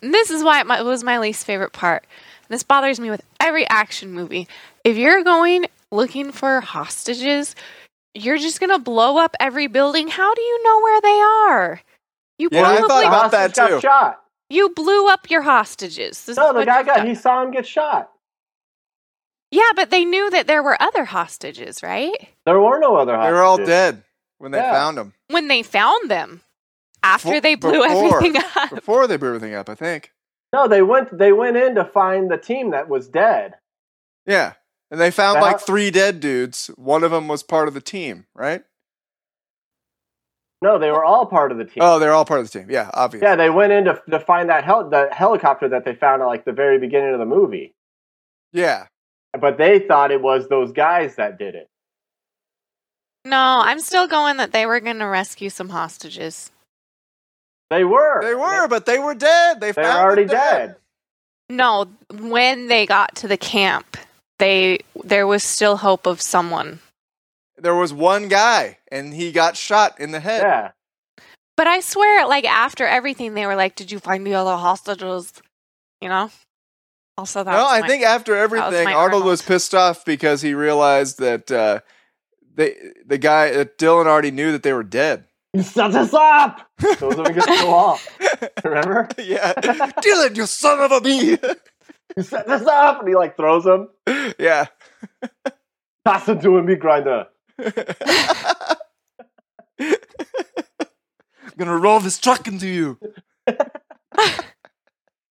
And 0.02 0.12
this 0.14 0.30
is 0.30 0.42
why 0.42 0.60
it 0.60 0.84
was 0.84 1.04
my 1.04 1.18
least 1.18 1.44
favorite 1.44 1.72
part. 1.72 2.04
This 2.48 2.62
bothers 2.62 2.98
me 3.00 3.10
with 3.10 3.22
every 3.40 3.68
action 3.68 4.12
movie. 4.12 4.46
If 4.84 4.96
you're 4.96 5.22
going 5.24 5.66
looking 5.90 6.32
for 6.32 6.60
hostages, 6.60 7.54
you're 8.14 8.38
just 8.38 8.60
gonna 8.60 8.78
blow 8.78 9.18
up 9.18 9.34
every 9.40 9.66
building. 9.66 10.08
How 10.08 10.32
do 10.34 10.40
you 10.40 10.62
know 10.64 10.80
where 10.80 11.00
they 11.02 11.20
are? 11.52 11.80
You 12.38 12.48
Yeah, 12.52 12.62
I 12.62 12.76
probably 12.76 12.88
thought 12.88 13.04
about 13.06 13.30
that 13.32 13.50
Hostage 13.50 13.56
got 13.56 13.68
too. 13.68 13.80
Shot. 13.80 14.20
you 14.48 14.68
blew 14.70 15.08
up 15.08 15.28
your 15.30 15.42
hostages. 15.42 16.24
This 16.24 16.36
No, 16.36 16.52
the 16.52 16.64
guy 16.64 16.82
got. 16.82 16.98
done. 16.98 17.06
He 17.08 17.14
saw 17.14 17.42
him 17.42 17.50
get 17.50 17.66
shot. 17.66 18.10
Yeah, 19.50 19.70
but 19.76 19.90
they 19.90 20.04
knew 20.04 20.28
that 20.30 20.46
there 20.46 20.62
were 20.62 20.80
other 20.82 21.04
hostages, 21.04 21.82
right? 21.82 22.28
There 22.44 22.60
were 22.60 22.78
no 22.78 22.96
other. 22.96 23.14
Hostages. 23.16 23.28
They 23.28 23.32
were 23.38 23.42
all 23.44 23.56
dead 23.58 24.02
when 24.38 24.50
they 24.52 24.58
Yeah. 24.58 24.72
found 24.72 24.98
them. 24.98 25.14
When 25.28 25.48
they 25.48 25.62
found 25.62 26.10
them, 26.10 26.42
after 27.02 27.28
Before- 27.28 27.40
they 27.40 27.54
blew 27.54 27.82
before. 27.82 28.16
everything 28.18 28.42
up. 28.56 28.70
Before 28.70 29.06
they 29.06 29.16
blew 29.16 29.28
everything 29.28 29.54
up, 29.54 29.68
I 29.68 29.74
think. 29.74 30.12
No, 30.52 30.66
they 30.68 30.82
went. 30.82 31.16
They 31.16 31.32
went 31.32 31.56
in 31.56 31.74
to 31.76 31.84
find 31.84 32.30
the 32.30 32.38
team 32.38 32.70
that 32.70 32.88
was 32.88 33.08
dead. 33.08 33.54
Yeah, 34.26 34.54
and 34.90 35.00
they 35.00 35.10
found 35.10 35.36
That- 35.36 35.42
like 35.42 35.60
three 35.60 35.90
dead 35.90 36.18
dudes. 36.20 36.68
One 36.76 37.04
of 37.04 37.10
them 37.12 37.28
was 37.28 37.42
part 37.42 37.68
of 37.68 37.74
the 37.74 37.80
team, 37.80 38.26
right? 38.34 38.64
No, 40.62 40.78
they 40.78 40.90
were 40.90 41.04
all 41.04 41.26
part 41.26 41.52
of 41.52 41.58
the 41.58 41.64
team. 41.66 41.82
Oh, 41.82 41.98
they're 41.98 42.12
all 42.12 42.24
part 42.24 42.40
of 42.40 42.50
the 42.50 42.58
team. 42.58 42.70
Yeah, 42.70 42.90
obvious. 42.94 43.22
Yeah, 43.22 43.36
they 43.36 43.50
went 43.50 43.72
in 43.72 43.84
to, 43.84 44.02
to 44.10 44.18
find 44.20 44.48
that 44.48 44.64
hel- 44.64 44.88
the 44.88 45.08
helicopter 45.12 45.68
that 45.68 45.84
they 45.84 45.94
found 45.94 46.22
at 46.22 46.26
like 46.26 46.44
the 46.44 46.52
very 46.52 46.78
beginning 46.78 47.12
of 47.12 47.18
the 47.20 47.26
movie. 47.26 47.74
yeah. 48.52 48.86
But 49.40 49.58
they 49.58 49.78
thought 49.80 50.10
it 50.10 50.22
was 50.22 50.48
those 50.48 50.72
guys 50.72 51.16
that 51.16 51.38
did 51.38 51.54
it. 51.54 51.68
No, 53.24 53.60
I'm 53.64 53.80
still 53.80 54.06
going 54.06 54.36
that 54.36 54.52
they 54.52 54.66
were 54.66 54.78
going 54.80 55.00
to 55.00 55.06
rescue 55.06 55.50
some 55.50 55.70
hostages. 55.70 56.50
They 57.70 57.82
were. 57.84 58.22
They 58.22 58.34
were, 58.34 58.68
but 58.68 58.86
they 58.86 59.00
were 59.00 59.14
dead. 59.14 59.60
They 59.60 59.72
They 59.72 59.82
found 59.82 59.98
were 59.98 60.04
already 60.04 60.24
them 60.24 60.36
dead. 60.36 60.76
No, 61.48 61.86
when 62.12 62.68
they 62.68 62.86
got 62.86 63.16
to 63.16 63.28
the 63.28 63.36
camp, 63.36 63.96
they 64.38 64.80
there 65.04 65.26
was 65.26 65.42
still 65.42 65.76
hope 65.76 66.06
of 66.06 66.20
someone. 66.20 66.80
There 67.56 67.74
was 67.74 67.92
one 67.92 68.28
guy, 68.28 68.78
and 68.92 69.14
he 69.14 69.32
got 69.32 69.56
shot 69.56 69.98
in 69.98 70.12
the 70.12 70.20
head. 70.20 70.42
Yeah. 70.42 70.70
But 71.56 71.66
I 71.66 71.80
swear, 71.80 72.26
like 72.26 72.44
after 72.44 72.86
everything, 72.86 73.34
they 73.34 73.46
were 73.46 73.56
like, 73.56 73.74
"Did 73.74 73.90
you 73.90 73.98
find 73.98 74.26
the 74.26 74.34
other 74.34 74.56
hostages?" 74.56 75.32
You 76.00 76.08
know. 76.08 76.30
Also, 77.18 77.42
that 77.42 77.50
no, 77.52 77.58
was 77.64 77.72
I 77.72 77.80
my- 77.80 77.88
think 77.88 78.04
after 78.04 78.36
everything, 78.36 78.84
my 78.84 78.92
Arnold, 78.92 79.22
Arnold. 79.22 79.24
was 79.24 79.42
pissed 79.42 79.74
off 79.74 80.04
because 80.04 80.42
he 80.42 80.52
realized 80.54 81.18
that 81.18 81.50
uh, 81.50 81.80
they, 82.54 82.74
the 83.06 83.16
guy, 83.18 83.50
that 83.52 83.78
Dillon 83.78 84.06
already 84.06 84.30
knew 84.30 84.52
that 84.52 84.62
they 84.62 84.72
were 84.74 84.82
dead. 84.82 85.24
You 85.54 85.62
set 85.62 85.92
this 85.92 86.12
up! 86.12 86.68
Those 86.98 87.16
women 87.16 87.32
get 87.32 87.44
so 87.44 87.70
off. 87.70 88.06
Remember? 88.62 89.08
yeah, 89.16 89.54
Dillon, 90.02 90.34
you 90.34 90.44
son 90.46 90.80
of 90.80 90.92
a 90.92 91.00
bee. 91.00 91.38
You 92.16 92.22
set 92.22 92.46
this 92.46 92.66
up! 92.66 92.98
And 93.00 93.08
he 93.08 93.14
like 93.14 93.36
throws 93.36 93.64
him. 93.64 93.88
yeah. 94.38 94.66
Toss 96.04 96.28
him 96.28 96.38
to 96.40 96.58
a 96.58 96.62
meat 96.62 96.80
grinder. 96.80 97.26
I'm 97.58 98.74
gonna 101.58 101.76
roll 101.78 102.00
this 102.00 102.18
truck 102.18 102.46
into 102.46 102.66
you. 102.68 102.98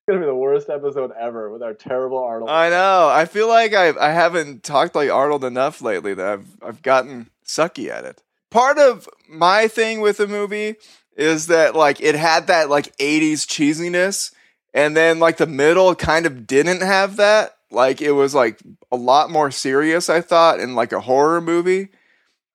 Gonna 0.07 0.19
be 0.19 0.27
the 0.27 0.35
worst 0.35 0.69
episode 0.69 1.11
ever 1.19 1.49
with 1.49 1.63
our 1.63 1.73
terrible 1.73 2.19
Arnold. 2.19 2.51
I 2.51 2.69
know. 2.69 3.09
I 3.09 3.25
feel 3.25 3.47
like 3.47 3.73
I 3.73 3.89
I 3.99 4.11
haven't 4.11 4.61
talked 4.63 4.93
like 4.93 5.09
Arnold 5.09 5.43
enough 5.43 5.81
lately 5.81 6.13
that 6.13 6.27
I've 6.27 6.47
I've 6.61 6.81
gotten 6.83 7.31
sucky 7.43 7.89
at 7.89 8.05
it. 8.05 8.21
Part 8.51 8.77
of 8.77 9.09
my 9.27 9.67
thing 9.67 10.01
with 10.01 10.17
the 10.17 10.27
movie 10.27 10.75
is 11.17 11.47
that 11.47 11.73
like 11.73 12.01
it 12.01 12.13
had 12.13 12.45
that 12.47 12.69
like 12.69 12.95
80s 12.97 13.47
cheesiness 13.47 14.31
and 14.75 14.95
then 14.95 15.17
like 15.17 15.37
the 15.37 15.47
middle 15.47 15.95
kind 15.95 16.27
of 16.27 16.45
didn't 16.45 16.81
have 16.81 17.15
that. 17.15 17.57
Like 17.71 17.99
it 17.99 18.11
was 18.11 18.35
like 18.35 18.59
a 18.91 18.95
lot 18.97 19.31
more 19.31 19.49
serious 19.49 20.07
I 20.07 20.21
thought 20.21 20.59
in 20.59 20.75
like 20.75 20.91
a 20.91 21.01
horror 21.01 21.41
movie. 21.41 21.89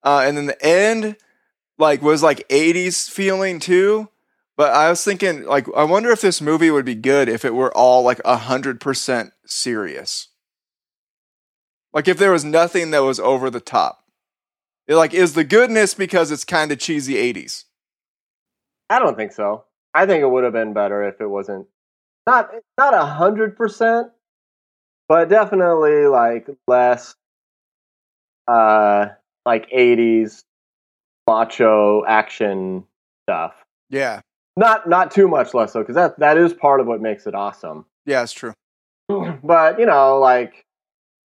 Uh 0.04 0.22
and 0.24 0.36
then 0.36 0.46
the 0.46 0.64
end 0.64 1.16
like 1.78 2.00
was 2.00 2.22
like 2.22 2.48
80s 2.48 3.10
feeling 3.10 3.58
too. 3.58 4.08
But 4.60 4.74
I 4.74 4.90
was 4.90 5.02
thinking, 5.02 5.46
like, 5.46 5.66
I 5.74 5.84
wonder 5.84 6.10
if 6.10 6.20
this 6.20 6.42
movie 6.42 6.70
would 6.70 6.84
be 6.84 6.94
good 6.94 7.30
if 7.30 7.46
it 7.46 7.54
were 7.54 7.74
all 7.74 8.02
like 8.02 8.20
a 8.26 8.36
hundred 8.36 8.78
percent 8.78 9.32
serious. 9.46 10.28
Like, 11.94 12.06
if 12.08 12.18
there 12.18 12.32
was 12.32 12.44
nothing 12.44 12.90
that 12.90 12.98
was 12.98 13.18
over 13.18 13.48
the 13.48 13.62
top. 13.62 14.04
It, 14.86 14.96
like, 14.96 15.14
is 15.14 15.32
the 15.32 15.44
goodness 15.44 15.94
because 15.94 16.30
it's 16.30 16.44
kind 16.44 16.70
of 16.70 16.78
cheesy 16.78 17.14
'80s? 17.14 17.64
I 18.90 18.98
don't 18.98 19.16
think 19.16 19.32
so. 19.32 19.64
I 19.94 20.04
think 20.04 20.20
it 20.20 20.28
would 20.28 20.44
have 20.44 20.52
been 20.52 20.74
better 20.74 21.08
if 21.08 21.22
it 21.22 21.26
wasn't 21.26 21.66
not 22.26 22.50
not 22.76 22.92
a 22.92 23.06
hundred 23.06 23.56
percent, 23.56 24.08
but 25.08 25.30
definitely 25.30 26.04
like 26.04 26.50
less 26.68 27.14
uh 28.46 29.06
like 29.46 29.68
eighties 29.72 30.44
macho 31.26 32.04
action 32.04 32.84
stuff. 33.24 33.54
Yeah, 33.88 34.20
Not 34.56 34.88
not 34.88 35.10
too 35.10 35.28
much 35.28 35.54
less 35.54 35.72
though, 35.72 35.80
because 35.80 35.94
that 35.94 36.18
that 36.18 36.36
is 36.36 36.52
part 36.52 36.80
of 36.80 36.86
what 36.86 37.00
makes 37.00 37.26
it 37.26 37.34
awesome. 37.34 37.86
yeah, 38.04 38.22
it's 38.22 38.32
true. 38.32 38.52
but 39.42 39.78
you 39.78 39.86
know, 39.86 40.18
like 40.18 40.66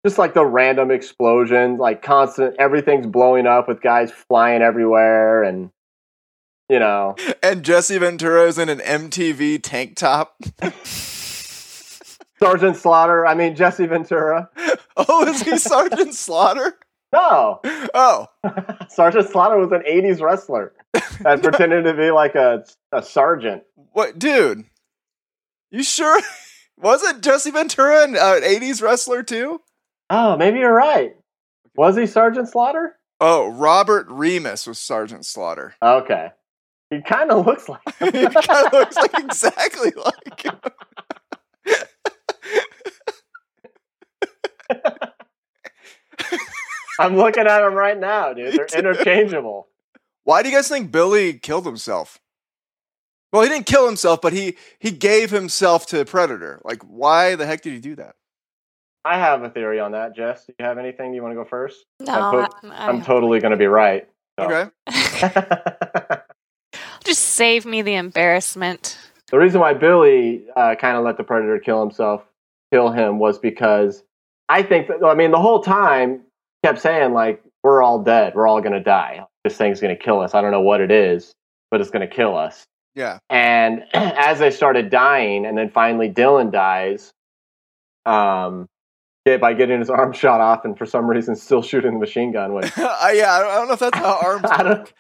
just 0.05 0.19
like 0.19 0.35
the 0.35 0.45
random 0.45 0.91
explosions, 0.91 1.81
like 1.81 2.03
constant 2.03 2.57
everything's 2.59 3.07
blowing 3.07 3.47
up 3.47 3.69
with 3.69 3.81
guys 3.81 4.11
flying 4.11 4.63
everywhere 4.63 5.43
and 5.43 5.71
you 6.69 6.79
know 6.79 7.17
And 7.43 7.65
Jesse 7.65 7.99
Ventura's 7.99 8.59
in 8.59 8.69
an 8.69 8.81
MTV 8.81 9.61
tank 9.63 9.97
top. 9.97 10.37
Sergeant 12.39 12.77
Slaughter, 12.77 13.27
I 13.27 13.35
mean 13.35 13.55
Jesse 13.55 13.87
Ventura. 13.87 14.51
oh, 14.97 15.27
is 15.27 15.43
he 15.43 15.57
Sergeant 15.57 16.15
Slaughter? 16.15 16.77
No. 17.13 17.61
Oh, 17.95 18.27
Sergeant 18.89 19.31
Slaughter 19.31 19.57
was 19.57 19.71
an 19.71 19.85
80s 19.89 20.21
wrestler 20.21 20.73
that 21.21 21.43
pretended 21.43 21.85
to 21.85 21.95
be 21.95 22.11
like 22.11 22.35
a, 22.35 22.65
a 22.93 23.03
sergeant. 23.03 23.63
what, 23.93 24.19
dude? 24.19 24.65
You 25.71 25.83
sure? 25.83 26.21
Wasn't 26.77 27.23
Jesse 27.23 27.51
Ventura 27.51 28.05
an 28.05 28.17
uh, 28.17 28.41
'80s 28.43 28.83
wrestler 28.83 29.23
too? 29.23 29.61
Oh, 30.11 30.37
maybe 30.37 30.59
you're 30.59 30.75
right. 30.75 31.15
Was 31.77 31.97
he 31.97 32.07
Sergeant 32.07 32.49
Slaughter? 32.49 32.97
Oh, 33.21 33.49
Robert 33.49 34.07
Remus 34.09 34.67
was 34.67 34.79
Sergeant 34.79 35.25
Slaughter. 35.25 35.75
Okay. 35.83 36.31
He 36.91 37.01
kind 37.01 37.31
of 37.31 37.47
looks 37.47 37.69
like 37.69 37.81
he 37.99 38.27
kind 38.27 38.67
of 38.67 38.73
looks 38.73 38.97
like 38.97 39.19
exactly 39.19 39.93
like 39.97 40.41
him. 40.43 40.57
I'm 47.01 47.17
looking 47.17 47.47
at 47.47 47.61
them 47.61 47.75
right 47.75 47.99
now, 47.99 48.33
dude. 48.33 48.55
They're 48.55 48.79
interchangeable. 48.79 49.69
Why 50.25 50.43
do 50.43 50.49
you 50.49 50.55
guys 50.57 50.69
think 50.69 50.91
Billy 50.91 51.35
killed 51.35 51.67
himself? 51.67 52.19
Well, 53.33 53.43
he 53.43 53.49
didn't 53.49 53.67
kill 53.67 53.87
himself, 53.87 54.21
but 54.21 54.33
he 54.33 54.57
he 54.79 54.91
gave 54.91 55.31
himself 55.31 55.87
to 55.87 55.99
the 55.99 56.05
Predator. 56.05 56.61
Like, 56.65 56.83
why 56.83 57.35
the 57.35 57.47
heck 57.47 57.63
did 57.63 57.73
he 57.73 57.81
do 57.81 57.95
that? 57.97 58.15
I 59.05 59.19
have 59.19 59.43
a 59.43 59.51
theory 59.51 59.81
on 59.81 59.93
that, 59.93 60.17
Jess. 60.17 60.47
Do 60.47 60.55
you 60.59 60.65
have 60.65 60.79
anything? 60.79 61.11
Do 61.11 61.17
you 61.17 61.23
want 61.23 61.33
to 61.33 61.37
go 61.37 61.45
first? 61.45 61.85
No, 62.01 62.13
I'm, 62.15 62.47
to- 62.71 62.75
I- 62.75 62.89
I'm 62.89 63.03
totally 63.03 63.39
going 63.41 63.51
to 63.51 63.57
be 63.59 63.67
right. 63.67 64.09
So. 64.41 64.47
Okay. 64.47 64.71
just 67.05 67.21
save 67.23 67.67
me 67.67 67.83
the 67.83 67.95
embarrassment. 67.95 68.99
the 69.31 69.39
reason 69.39 69.61
why 69.61 69.75
Billy 69.75 70.45
uh, 70.57 70.75
kind 70.77 70.97
of 70.97 71.05
let 71.05 71.17
the 71.19 71.25
predator 71.25 71.59
kill 71.59 71.81
himself, 71.81 72.23
kill 72.73 72.91
him, 72.91 73.19
was 73.19 73.39
because 73.39 74.03
I 74.49 74.63
think 74.63 74.89
that 74.89 75.05
I 75.05 75.15
mean 75.15 75.31
the 75.33 75.41
whole 75.41 75.63
time 75.63 76.23
kept 76.65 76.81
saying 76.81 77.13
like 77.13 77.43
we're 77.63 77.83
all 77.83 78.03
dead, 78.03 78.35
we're 78.35 78.47
all 78.49 78.61
gonna 78.61 78.83
die. 78.83 79.25
This 79.45 79.57
thing's 79.57 79.81
gonna 79.81 79.97
kill 79.97 80.21
us. 80.21 80.35
I 80.35 80.41
don't 80.41 80.51
know 80.51 80.61
what 80.61 80.81
it 80.81 80.91
is, 80.91 81.33
but 81.71 81.81
it's 81.81 81.91
gonna 81.91 82.09
kill 82.09 82.37
us. 82.37 82.65
Yeah. 82.95 83.19
And 83.31 83.85
as 83.95 84.39
they 84.39 84.51
started 84.51 84.91
dying, 84.91 85.47
and 85.47 85.57
then 85.57 85.71
finally 85.71 86.09
Dillon 86.09 86.51
dies, 86.51 87.13
um, 88.07 88.67
yeah, 89.25 89.39
by 89.39 89.55
getting 89.55 89.79
his 89.79 89.91
arm 89.91 90.13
shot 90.15 90.41
off, 90.41 90.65
and 90.65 90.77
for 90.77 90.87
some 90.87 91.07
reason 91.07 91.37
still 91.37 91.63
shooting 91.63 91.95
the 91.95 91.99
machine 91.99 92.33
gun. 92.33 92.55
Which 92.55 92.77
I, 92.77 93.13
yeah, 93.17 93.33
I 93.33 93.41
don't, 93.41 93.51
I 93.51 93.55
don't 93.55 93.69
know 93.69 93.75
if 93.75 93.81
that's 93.81 93.99
how 93.99 94.19
arms 94.23 94.93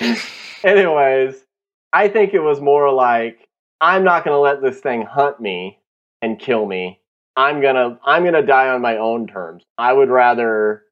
don't. 0.00 0.16
Anyways, 0.64 1.44
I 1.92 2.08
think 2.08 2.34
it 2.34 2.40
was 2.40 2.60
more 2.60 2.92
like 2.92 3.48
I'm 3.80 4.04
not 4.04 4.24
going 4.24 4.34
to 4.34 4.40
let 4.40 4.62
this 4.62 4.80
thing 4.80 5.02
hunt 5.02 5.40
me 5.40 5.78
and 6.22 6.38
kill 6.38 6.66
me. 6.66 7.00
I'm 7.36 7.60
going 7.60 7.74
to 7.74 7.98
I'm 8.04 8.22
going 8.22 8.34
to 8.34 8.42
die 8.42 8.68
on 8.68 8.80
my 8.80 8.96
own 8.96 9.26
terms. 9.26 9.62
I 9.78 9.92
would 9.92 10.08
rather 10.10 10.82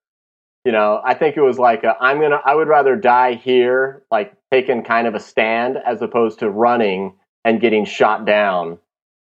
you 0.65 0.73
know, 0.73 1.01
I 1.05 1.15
think 1.15 1.37
it 1.37 1.43
was 1.43 1.59
like 1.59 1.85
i 1.85 2.11
am 2.11 2.19
going 2.19 2.31
to 2.31 2.41
I 2.45 2.55
would 2.55 2.69
rather 2.69 2.97
die 2.97 3.35
here 3.35 4.03
like 4.11 4.35
taking 4.51 4.83
kind 4.83 5.07
of 5.07 5.15
a 5.15 5.21
stand 5.21 5.77
as 5.77 6.01
opposed 6.03 6.39
to 6.41 6.51
running 6.51 7.15
and 7.45 7.61
getting 7.61 7.85
shot 7.85 8.25
down 8.25 8.79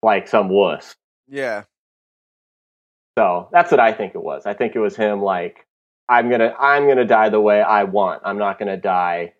like 0.02 0.28
some 0.28 0.48
wuss. 0.48 0.94
Yeah. 1.28 1.64
So, 3.18 3.48
that's 3.52 3.70
what 3.70 3.80
I 3.80 3.92
think 3.92 4.14
it 4.14 4.22
was. 4.22 4.44
I 4.46 4.54
think 4.54 4.74
it 4.74 4.80
was 4.80 4.96
him 4.96 5.22
like 5.22 5.66
I'm 6.08 6.28
going 6.28 6.40
to 6.40 6.54
I'm 6.54 6.84
going 6.84 6.98
to 6.98 7.04
die 7.04 7.28
the 7.30 7.40
way 7.40 7.62
I 7.62 7.84
want. 7.84 8.22
I'm 8.24 8.38
not 8.38 8.58
going 8.58 8.68
to 8.68 8.76
die 8.76 9.34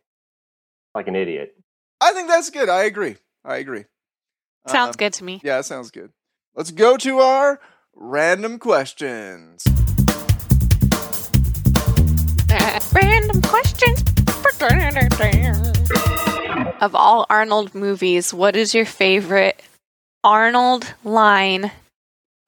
like 0.94 1.09
an 1.09 1.16
idiot. 1.16 1.57
I 2.00 2.12
think 2.12 2.28
that's 2.28 2.50
good. 2.50 2.68
I 2.68 2.85
agree. 2.85 3.16
I 3.44 3.57
agree. 3.57 3.85
Sounds 4.66 4.96
Um, 4.96 4.98
good 4.98 5.12
to 5.14 5.24
me. 5.24 5.40
Yeah, 5.44 5.59
that 5.59 5.64
sounds 5.64 5.90
good. 5.90 6.11
Let's 6.54 6.70
go 6.70 6.96
to 6.96 7.18
our 7.18 7.61
random 7.94 8.59
questions. 8.59 9.64
Random 12.92 13.42
questions. 13.42 14.03
Of 16.81 16.94
all 16.94 17.27
Arnold 17.29 17.74
movies, 17.74 18.33
what 18.33 18.57
is 18.57 18.74
your 18.74 18.87
favorite 18.87 19.62
Arnold 20.22 20.94
line? 21.05 21.72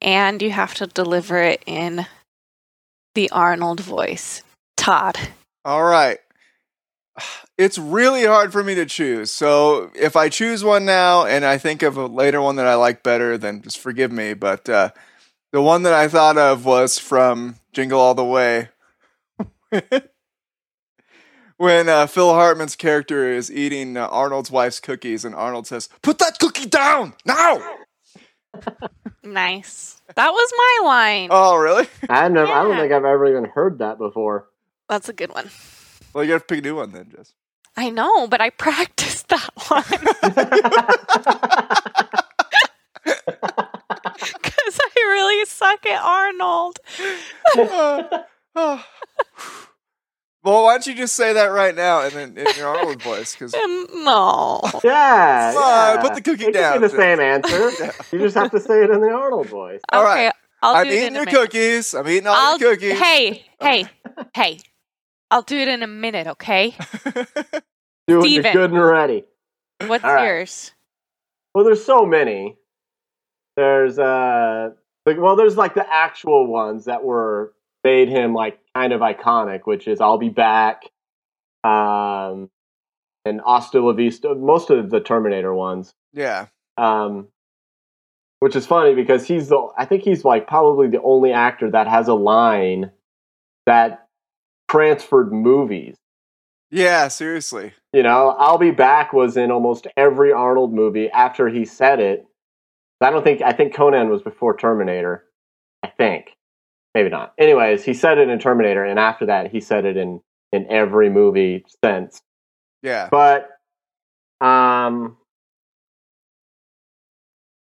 And 0.00 0.40
you 0.40 0.50
have 0.50 0.74
to 0.74 0.86
deliver 0.86 1.38
it 1.38 1.62
in 1.66 2.06
the 3.14 3.30
Arnold 3.30 3.80
voice. 3.80 4.42
Todd. 4.76 5.18
All 5.64 5.84
right. 5.84 6.18
It's 7.58 7.78
really 7.78 8.24
hard 8.24 8.52
for 8.52 8.62
me 8.62 8.74
to 8.74 8.86
choose. 8.86 9.32
So 9.32 9.90
if 9.94 10.16
I 10.16 10.28
choose 10.28 10.62
one 10.62 10.84
now 10.84 11.24
and 11.24 11.44
I 11.44 11.58
think 11.58 11.82
of 11.82 11.96
a 11.96 12.06
later 12.06 12.40
one 12.40 12.56
that 12.56 12.66
I 12.66 12.74
like 12.74 13.02
better, 13.02 13.38
then 13.38 13.62
just 13.62 13.78
forgive 13.78 14.12
me. 14.12 14.34
But 14.34 14.68
uh, 14.68 14.90
the 15.52 15.62
one 15.62 15.82
that 15.82 15.94
I 15.94 16.08
thought 16.08 16.36
of 16.38 16.64
was 16.64 16.98
from 16.98 17.56
Jingle 17.72 18.00
All 18.00 18.14
the 18.14 18.24
Way. 18.24 18.68
when 21.56 21.88
uh, 21.88 22.06
Phil 22.06 22.32
Hartman's 22.34 22.76
character 22.76 23.30
is 23.32 23.50
eating 23.50 23.96
uh, 23.96 24.06
Arnold's 24.08 24.50
wife's 24.50 24.80
cookies, 24.80 25.24
and 25.24 25.34
Arnold 25.34 25.66
says, 25.66 25.88
Put 26.02 26.18
that 26.18 26.38
cookie 26.38 26.66
down 26.66 27.14
now! 27.24 27.60
Nice. 29.26 30.00
That 30.14 30.30
was 30.30 30.52
my 30.56 30.88
line. 30.88 31.28
Oh, 31.32 31.56
really? 31.56 31.88
I 32.08 32.28
never 32.28 32.50
I 32.50 32.62
don't 32.62 32.76
think 32.76 32.92
I've 32.92 33.04
ever 33.04 33.26
even 33.26 33.44
heard 33.46 33.80
that 33.80 33.98
before. 33.98 34.48
That's 34.88 35.08
a 35.08 35.12
good 35.12 35.34
one. 35.34 35.50
Well, 36.12 36.22
you 36.22 36.30
got 36.30 36.38
to 36.38 36.44
pick 36.44 36.60
a 36.60 36.62
new 36.62 36.76
one 36.76 36.92
then, 36.92 37.10
Jess. 37.14 37.34
I 37.76 37.90
know, 37.90 38.28
but 38.28 38.40
I 38.40 38.50
practiced 38.50 39.28
that 39.28 39.50
one 39.68 39.84
because 44.32 44.78
I 44.80 44.90
really 44.96 45.44
suck 45.44 45.84
at 45.84 46.02
Arnold. 46.02 46.78
Uh, 47.58 48.22
oh. 48.54 48.84
Well, 50.44 50.62
why 50.62 50.74
don't 50.74 50.86
you 50.86 50.94
just 50.94 51.14
say 51.16 51.32
that 51.32 51.46
right 51.46 51.74
now 51.74 52.02
and 52.02 52.12
then 52.12 52.38
in 52.38 52.46
your 52.56 52.68
Arnold 52.68 53.02
voice? 53.02 53.32
Because 53.32 53.52
no. 53.94 54.60
yeah, 54.84 55.52
yeah. 55.52 56.00
put 56.00 56.14
the 56.14 56.20
cookie 56.20 56.44
it 56.44 56.54
down, 56.54 56.74
Could 56.74 56.82
be 56.82 56.86
the 56.86 56.96
same 56.96 57.18
answer. 57.18 57.72
Yeah. 57.80 57.90
You 58.12 58.20
just 58.20 58.36
have 58.36 58.52
to 58.52 58.60
say 58.60 58.84
it 58.84 58.90
in 58.90 59.00
the 59.00 59.10
Arnold 59.10 59.48
voice. 59.48 59.80
All 59.92 60.02
okay, 60.02 60.26
right. 60.26 60.32
I'll 60.62 60.76
I'm 60.76 60.84
do 60.86 60.92
it 60.92 60.94
eating 60.98 61.06
in 61.08 61.14
your 61.14 61.26
cookies. 61.26 61.94
I'm 61.94 62.06
eating 62.06 62.28
all 62.28 62.36
I'll, 62.36 62.58
your 62.58 62.76
cookies. 62.76 62.96
Hey, 62.96 63.44
hey, 63.60 63.86
hey. 64.34 64.60
I'll 65.32 65.42
do 65.42 65.58
it 65.58 65.66
in 65.66 65.82
a 65.82 65.88
minute, 65.88 66.28
okay? 66.28 66.76
Do 68.06 68.24
it. 68.24 68.52
Good 68.52 68.70
and 68.70 68.80
ready. 68.80 69.24
What's 69.84 70.04
All 70.04 70.14
right. 70.14 70.26
yours? 70.26 70.70
Well, 71.56 71.64
there's 71.64 71.84
so 71.84 72.06
many. 72.06 72.56
There's 73.56 73.98
uh, 73.98 74.70
like, 75.06 75.18
well, 75.18 75.34
there's 75.34 75.56
like 75.56 75.74
the 75.74 75.92
actual 75.92 76.46
ones 76.46 76.84
that 76.84 77.02
were 77.02 77.52
made 77.86 78.08
him 78.08 78.34
like 78.34 78.58
kind 78.74 78.92
of 78.92 79.00
iconic, 79.00 79.60
which 79.64 79.86
is 79.86 80.00
"I'll 80.00 80.18
be 80.18 80.28
back," 80.28 80.82
um, 81.62 82.50
and 83.24 83.40
"Hasta 83.46 83.80
la 83.80 83.92
vista." 83.92 84.34
Most 84.34 84.70
of 84.70 84.90
the 84.90 84.98
Terminator 85.00 85.54
ones. 85.54 85.92
yeah. 86.12 86.46
um, 86.76 87.28
which 88.40 88.56
is 88.56 88.66
funny 88.66 88.94
because 88.94 89.24
he's 89.24 89.48
the 89.48 89.68
I 89.78 89.84
think 89.86 90.02
he's 90.02 90.24
like 90.24 90.48
probably 90.48 90.88
the 90.88 91.00
only 91.02 91.32
actor 91.32 91.70
that 91.70 91.86
has 91.86 92.08
a 92.08 92.14
line 92.14 92.90
that 93.66 94.08
transferred 94.68 95.32
movies. 95.32 95.94
Yeah, 96.70 97.06
seriously. 97.08 97.72
You 97.92 98.02
know, 98.02 98.34
I'll 98.36 98.58
be 98.58 98.72
back 98.72 99.12
was 99.12 99.36
in 99.36 99.52
almost 99.52 99.86
every 99.96 100.32
Arnold 100.32 100.74
movie 100.74 101.08
after 101.08 101.48
he 101.48 101.64
said 101.64 102.00
it. 102.00 102.26
I 103.00 103.10
don't 103.10 103.22
think 103.22 103.42
I 103.42 103.52
think 103.52 103.74
Conan 103.74 104.08
was 104.10 104.22
before 104.22 104.56
Terminator. 104.56 105.24
I 105.84 105.88
think. 105.88 106.35
Maybe 106.96 107.10
not. 107.10 107.34
Anyways, 107.36 107.84
he 107.84 107.92
said 107.92 108.16
it 108.16 108.30
in 108.30 108.38
Terminator 108.38 108.82
and 108.82 108.98
after 108.98 109.26
that 109.26 109.50
he 109.50 109.60
said 109.60 109.84
it 109.84 109.98
in 109.98 110.22
in 110.50 110.66
every 110.70 111.10
movie 111.10 111.62
since. 111.84 112.22
Yeah. 112.82 113.10
But 113.10 113.50
um 114.40 115.18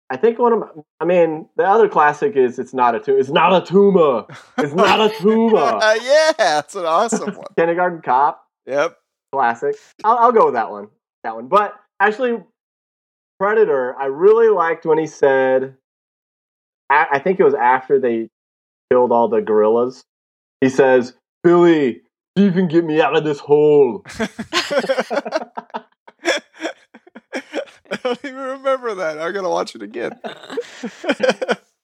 I 0.10 0.15
think 0.15 0.39
one 0.39 0.54
of 0.54 0.60
my, 0.60 0.67
I 1.02 1.04
mean 1.04 1.50
the 1.58 1.65
other 1.65 1.89
classic 1.89 2.38
is 2.38 2.60
it's 2.60 2.74
not 2.74 2.95
a 2.95 3.02
tumor. 3.02 3.19
It's 3.19 3.30
not 3.30 3.62
a 3.62 3.65
tumor. 3.65 4.26
It's 4.58 4.74
not 4.74 5.02
a 5.02 5.13
tumor. 5.13 5.58
Uh, 5.84 5.98
yeah, 6.02 6.32
that's 6.38 6.76
an 6.76 6.86
awesome 6.86 7.36
one. 7.36 7.48
Kindergarten 7.58 8.02
Cop, 8.02 8.41
Yep. 8.67 8.98
classic. 9.34 9.76
I'll, 10.06 10.17
I'll 10.17 10.32
go 10.32 10.45
with 10.45 10.54
that 10.54 10.71
one. 10.71 10.88
That 11.26 11.36
one. 11.36 11.50
But 11.50 11.76
actually, 12.00 12.41
Predator. 13.38 13.98
I 14.00 14.06
really 14.06 14.48
liked 14.48 14.86
when 14.86 14.98
he 14.98 15.08
said. 15.08 15.76
I, 16.89 17.08
I 17.13 17.19
think 17.19 17.41
it 17.41 17.43
was 17.43 17.54
after 17.54 18.00
they 18.00 18.30
killed 18.91 19.12
all 19.12 19.28
the 19.28 19.41
guerrillas. 19.41 20.04
He 20.62 20.69
says, 20.69 21.13
"Billy, 21.43 22.02
you 22.36 22.52
can 22.52 22.67
get 22.67 22.86
me 22.86 23.02
out 23.02 23.15
of 23.15 23.24
this 23.24 23.39
hole." 23.39 24.04
I 27.91 27.98
don't 28.04 28.26
even 28.26 28.36
remember 28.36 28.95
that. 28.95 29.19
I 29.19 29.32
gotta 29.32 29.50
watch 29.50 29.76
it 29.76 29.82
again. 29.82 30.19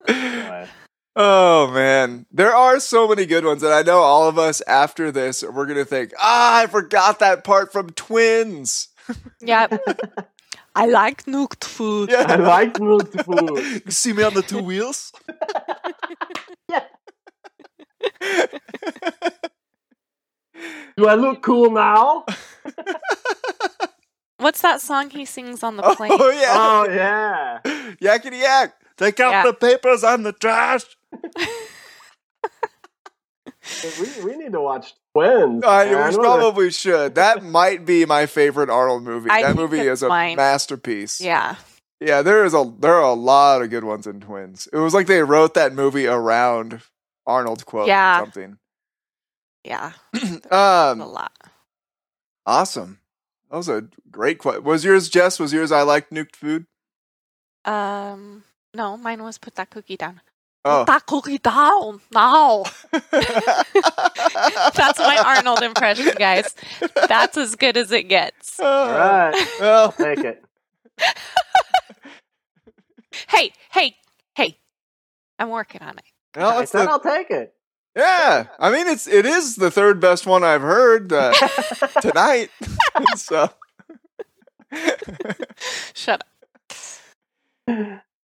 Oh 1.14 1.70
man, 1.72 2.26
there 2.32 2.56
are 2.56 2.80
so 2.80 3.06
many 3.06 3.26
good 3.26 3.44
ones, 3.44 3.64
and 3.64 3.74
I 3.74 3.82
know 3.82 3.98
all 4.00 4.30
of 4.30 4.40
us 4.40 4.62
after 4.62 5.12
this 5.12 5.44
we're 5.44 5.66
gonna 5.66 5.84
think, 5.84 6.14
ah, 6.18 6.62
I 6.62 6.68
forgot 6.68 7.20
that 7.20 7.44
part 7.44 7.72
from 7.72 7.90
Twins. 7.92 8.88
Yep. 9.42 9.82
I 10.74 10.86
like 10.86 11.26
nuked 11.26 11.66
food. 11.66 12.10
Yeah. 12.10 12.26
I 12.30 12.36
like 12.36 12.80
milk 12.80 13.12
food. 13.26 13.82
you 13.86 13.92
see 13.92 14.14
me 14.14 14.24
on 14.24 14.34
the 14.34 14.42
two 14.42 14.64
wheels. 14.64 15.12
Yeah. 16.70 16.86
Do 20.98 21.08
I 21.08 21.16
look 21.16 21.42
cool 21.42 21.72
now? 21.72 22.26
What's 24.38 24.62
that 24.62 24.82
song 24.82 25.10
he 25.12 25.24
sings 25.26 25.64
on 25.64 25.78
the 25.78 25.84
oh, 25.84 25.96
plane? 25.96 26.12
Oh 26.14 26.30
yeah, 26.30 26.54
Oh 26.56 26.86
yeah. 26.94 27.60
yakety 28.02 28.42
yak. 28.42 28.74
Take 28.98 29.20
out 29.20 29.32
Yeah. 29.32 29.44
the 29.46 29.54
papers 29.54 30.04
and 30.04 30.26
the 30.26 30.34
trash. 30.34 30.84
We, 34.00 34.24
we 34.26 34.36
need 34.38 34.52
to 34.54 34.62
watch 34.62 34.94
Twins. 35.16 35.64
I 35.64 35.86
man. 35.86 35.90
we 35.92 35.96
What 35.96 36.14
a- 36.14 36.18
probably 36.18 36.72
should. 36.72 37.16
That 37.16 37.44
might 37.44 37.86
be 37.86 38.06
my 38.06 38.26
favorite 38.26 38.70
Arnold 38.70 39.04
movie. 39.04 39.30
I 39.30 39.44
that 39.44 39.56
movie 39.56 39.80
is 39.80 40.02
a 40.04 40.08
mine. 40.10 40.36
masterpiece. 40.38 41.22
Yeah. 41.22 41.56
Yeah, 42.00 42.24
there 42.24 42.44
is 42.44 42.56
a 42.56 42.72
there 42.80 42.96
are 42.96 43.04
a 43.04 43.14
lot 43.14 43.62
of 43.62 43.70
good 43.70 43.84
ones 43.84 44.08
in 44.08 44.20
Twins. 44.22 44.68
It 44.74 44.78
was 44.78 44.94
like 44.96 45.06
they 45.08 45.22
wrote 45.22 45.54
that 45.54 45.74
movie 45.74 46.08
around 46.08 46.82
Arnold 47.28 47.66
quote. 47.68 47.88
Yeah. 47.88 48.22
Or 48.22 48.26
something. 48.26 48.58
Yeah, 49.64 49.92
um, 50.52 51.02
a 51.02 51.06
lot. 51.08 51.32
awesome. 52.46 53.00
That 53.50 53.58
was 53.58 53.70
a 53.70 53.88
great 54.10 54.38
question. 54.40 54.64
Was 54.64 54.84
yours, 54.86 55.10
Jess? 55.10 55.40
Was 55.40 55.54
yours? 55.54 55.72
I 55.72 55.82
like 55.84 56.10
nuked 56.10 56.36
food. 56.36 56.66
Um, 57.66 58.44
no, 58.74 58.98
mine 58.98 59.22
was 59.24 59.38
put 59.38 59.56
that 59.56 59.70
cookie 59.70 59.98
down. 59.98 60.22
Oh. 60.64 60.80
Put 60.80 60.88
that 60.88 61.06
cookie 61.06 61.38
down 61.40 62.02
now. 62.14 62.64
That's 63.12 65.00
my 65.00 65.22
Arnold 65.26 65.62
impression, 65.64 66.14
guys. 66.18 66.56
That's 67.08 67.36
as 67.38 67.56
good 67.56 67.78
as 67.78 67.92
it 67.92 68.04
gets. 68.08 68.60
All 68.60 68.88
right, 68.88 69.36
Well, 69.60 69.92
take 69.92 70.20
it. 70.20 70.44
Hey, 73.28 73.52
hey, 73.72 73.96
hey! 74.36 74.58
I'm 75.38 75.50
working 75.50 75.82
on 75.82 75.98
it. 75.98 76.04
well, 76.36 76.60
I 76.60 76.62
it's 76.62 76.72
said 76.72 76.86
the, 76.86 76.92
I'll 76.92 77.00
take 77.00 77.30
it. 77.30 77.54
Yeah. 77.96 78.46
I 78.60 78.72
mean, 78.72 78.88
it's 78.88 79.08
it 79.08 79.26
is 79.26 79.56
the 79.56 79.72
third 79.72 80.00
best 80.00 80.26
one 80.26 80.44
I've 80.44 80.62
heard 80.62 81.12
uh, 81.14 81.34
tonight. 82.02 82.50
so 83.16 83.50
Shut 85.94 86.22
up. 86.22 86.28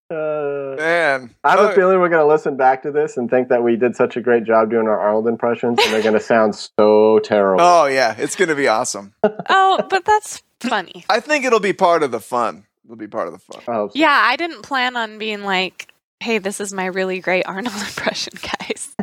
Uh, 0.09 0.75
man, 0.77 1.35
I 1.43 1.51
have 1.51 1.59
Oh, 1.59 1.67
a 1.67 1.75
feeling 1.75 1.99
we're 1.99 2.07
going 2.07 2.25
to 2.25 2.31
listen 2.31 2.55
back 2.55 2.83
to 2.83 2.91
this 2.91 3.17
and 3.17 3.29
think 3.29 3.49
that 3.49 3.61
we 3.61 3.75
did 3.75 3.93
such 3.97 4.15
a 4.15 4.21
great 4.21 4.45
job 4.45 4.69
doing 4.69 4.87
our 4.87 4.97
Arnold 4.97 5.27
impressions, 5.27 5.79
and 5.83 5.93
they're 5.93 6.01
going 6.01 6.13
to 6.13 6.19
sound 6.21 6.55
so 6.55 7.19
terrible. 7.19 7.61
Oh 7.61 7.85
yeah, 7.87 8.15
it's 8.17 8.35
gonna 8.37 8.55
be 8.55 8.67
awesome. 8.67 9.13
Oh, 9.49 9.85
but 9.89 10.05
that's 10.05 10.41
funny. 10.61 11.03
I 11.09 11.19
think 11.19 11.43
it'll 11.45 11.59
be 11.59 11.73
part 11.73 12.03
of 12.03 12.11
the 12.11 12.19
fun. 12.21 12.65
It'll 12.85 12.95
be 12.95 13.07
part 13.07 13.27
of 13.27 13.33
the 13.33 13.39
fun. 13.39 13.61
I 13.61 13.65
so. 13.65 13.91
Yeah, 13.93 14.17
I 14.23 14.37
didn't 14.37 14.61
plan 14.61 14.95
on 14.95 15.17
being 15.17 15.43
like, 15.43 15.91
hey, 16.21 16.37
this 16.37 16.61
is 16.61 16.71
my 16.73 16.85
really 16.85 17.19
great 17.19 17.43
Arnold 17.45 17.75
impression, 17.75 18.33
guys. 18.41 18.95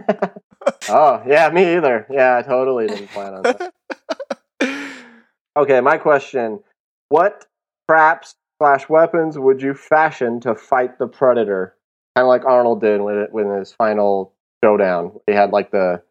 Oh, 0.88 1.22
yeah, 1.26 1.48
me 1.50 1.76
either. 1.76 2.06
Yeah, 2.10 2.36
I 2.36 2.42
totally 2.42 2.86
didn't 2.86 3.08
plan 3.08 3.34
on 3.34 3.42
that. 3.42 3.72
Okay, 5.56 5.80
my 5.80 5.98
question: 5.98 6.60
What 7.10 7.46
traps 7.88 8.34
slash 8.60 8.88
weapons 8.88 9.38
would 9.38 9.62
you 9.62 9.72
fashion 9.72 10.40
to 10.40 10.54
fight 10.54 10.98
the 10.98 11.06
predator? 11.06 11.76
Kind 12.16 12.24
of 12.24 12.28
like 12.28 12.44
Arnold 12.44 12.80
did 12.80 13.00
with 13.00 13.16
it 13.16 13.32
with 13.32 13.46
his 13.56 13.72
final 13.72 14.32
showdown. 14.64 15.12
He 15.28 15.32
had 15.32 15.50
like 15.52 15.70
the 15.70 16.02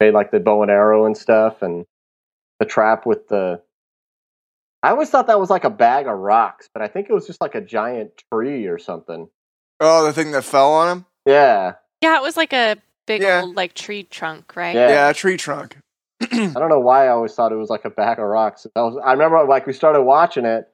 made 0.00 0.12
like 0.14 0.32
the 0.32 0.40
bow 0.40 0.62
and 0.62 0.72
arrow 0.72 1.06
and 1.06 1.16
stuff, 1.16 1.62
and 1.62 1.86
the 2.58 2.66
trap 2.66 3.06
with 3.06 3.28
the. 3.28 3.62
I 4.82 4.90
always 4.90 5.10
thought 5.10 5.28
that 5.28 5.38
was 5.38 5.50
like 5.50 5.64
a 5.64 5.70
bag 5.70 6.06
of 6.08 6.18
rocks, 6.18 6.68
but 6.72 6.82
I 6.82 6.88
think 6.88 7.08
it 7.08 7.12
was 7.12 7.28
just 7.28 7.40
like 7.40 7.54
a 7.54 7.60
giant 7.60 8.10
tree 8.32 8.66
or 8.66 8.78
something. 8.78 9.28
oh, 9.78 10.04
the 10.04 10.12
thing 10.12 10.32
that 10.32 10.42
fell 10.42 10.72
on 10.72 10.88
him. 10.98 11.06
Yeah, 11.26 11.74
Yeah, 12.02 12.16
it 12.16 12.22
was 12.22 12.36
like 12.36 12.52
a 12.52 12.76
big 13.10 13.22
Yeah. 13.22 13.42
old 13.42 13.56
like 13.56 13.74
tree 13.74 14.04
trunk, 14.04 14.54
right? 14.56 14.74
Yeah. 14.74 14.88
Yeah, 14.88 15.10
a 15.10 15.14
tree 15.14 15.36
trunk. 15.36 15.76
I 16.22 16.52
don't 16.54 16.68
know 16.68 16.80
why 16.80 17.06
I 17.06 17.08
always 17.08 17.34
thought 17.34 17.52
it 17.52 17.56
was 17.56 17.70
like 17.70 17.84
a 17.84 17.90
bag 17.90 18.18
of 18.18 18.26
rocks. 18.26 18.66
I, 18.76 18.80
was, 18.82 19.00
I 19.04 19.12
remember 19.12 19.44
like 19.48 19.66
we 19.66 19.72
started 19.72 20.02
watching 20.02 20.44
it, 20.44 20.64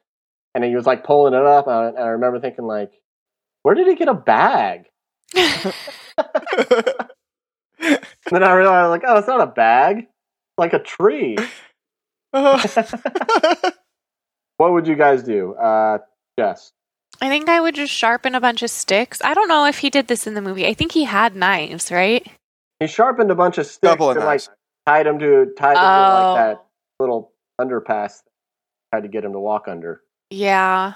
and 0.55 0.64
he 0.64 0.75
was 0.75 0.87
like 0.87 1.05
pulling 1.05 1.35
it 1.35 1.44
up, 1.46 1.66
and 1.66 1.96
I, 1.99 2.09
remember 2.09 2.40
thinking 2.40 2.66
like, 2.66 2.92
where 3.62 3.75
did 3.75 3.87
he 3.87 3.94
get 3.94 4.09
a 4.09 4.14
bag? 4.14 4.87
And 5.35 5.75
then 8.31 8.42
I 8.42 8.53
realized 8.55 8.90
like, 8.90 9.03
oh, 9.07 9.18
it's 9.18 9.29
not 9.29 9.40
a 9.40 9.46
bag, 9.46 9.99
it's 9.99 10.59
like 10.59 10.72
a 10.72 10.81
tree. 10.81 11.37
What 14.59 14.72
would 14.72 14.87
you 14.87 14.96
guys 14.96 15.22
do? 15.22 15.55
Uh, 15.55 15.99
Jess. 16.38 16.72
I 17.20 17.29
think 17.29 17.48
I 17.48 17.61
would 17.61 17.74
just 17.74 17.92
sharpen 17.92 18.35
a 18.35 18.40
bunch 18.40 18.62
of 18.62 18.70
sticks. 18.70 19.20
I 19.24 19.35
don't 19.35 19.48
know 19.48 19.66
if 19.66 19.79
he 19.79 19.90
did 19.90 20.09
this 20.09 20.26
in 20.26 20.35
the 20.35 20.42
movie. 20.42 20.66
I 20.66 20.74
think 20.74 20.92
he 20.92 21.05
had 21.05 21.35
knives, 21.35 21.90
right? 21.90 22.26
He 22.81 22.87
sharpened 22.87 23.31
a 23.31 23.35
bunch 23.35 23.59
of 23.59 23.66
sticks 23.66 23.90
Couple 23.90 24.11
of 24.11 24.16
and 24.16 24.26
like 24.26 24.42
tied 24.87 25.07
him 25.07 25.18
to 25.20 25.52
tied 25.57 25.76
him 25.76 25.83
to 25.83 25.88
Oh. 25.88 26.33
like 26.33 26.37
that 26.57 26.64
little 27.00 27.33
underpass. 27.61 28.22
Tried 28.92 29.02
to 29.02 29.09
get 29.09 29.24
him 29.24 29.33
to 29.33 29.40
walk 29.40 29.66
under. 29.66 30.02
Yeah. 30.31 30.94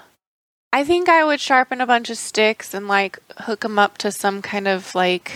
I 0.73 0.83
think 0.85 1.09
I 1.09 1.23
would 1.25 1.41
sharpen 1.41 1.81
a 1.81 1.87
bunch 1.87 2.09
of 2.09 2.17
sticks 2.17 2.73
and 2.73 2.87
like 2.87 3.19
hook 3.39 3.61
them 3.61 3.77
up 3.79 3.97
to 3.99 4.11
some 4.11 4.41
kind 4.41 4.67
of 4.67 4.93
like 4.95 5.31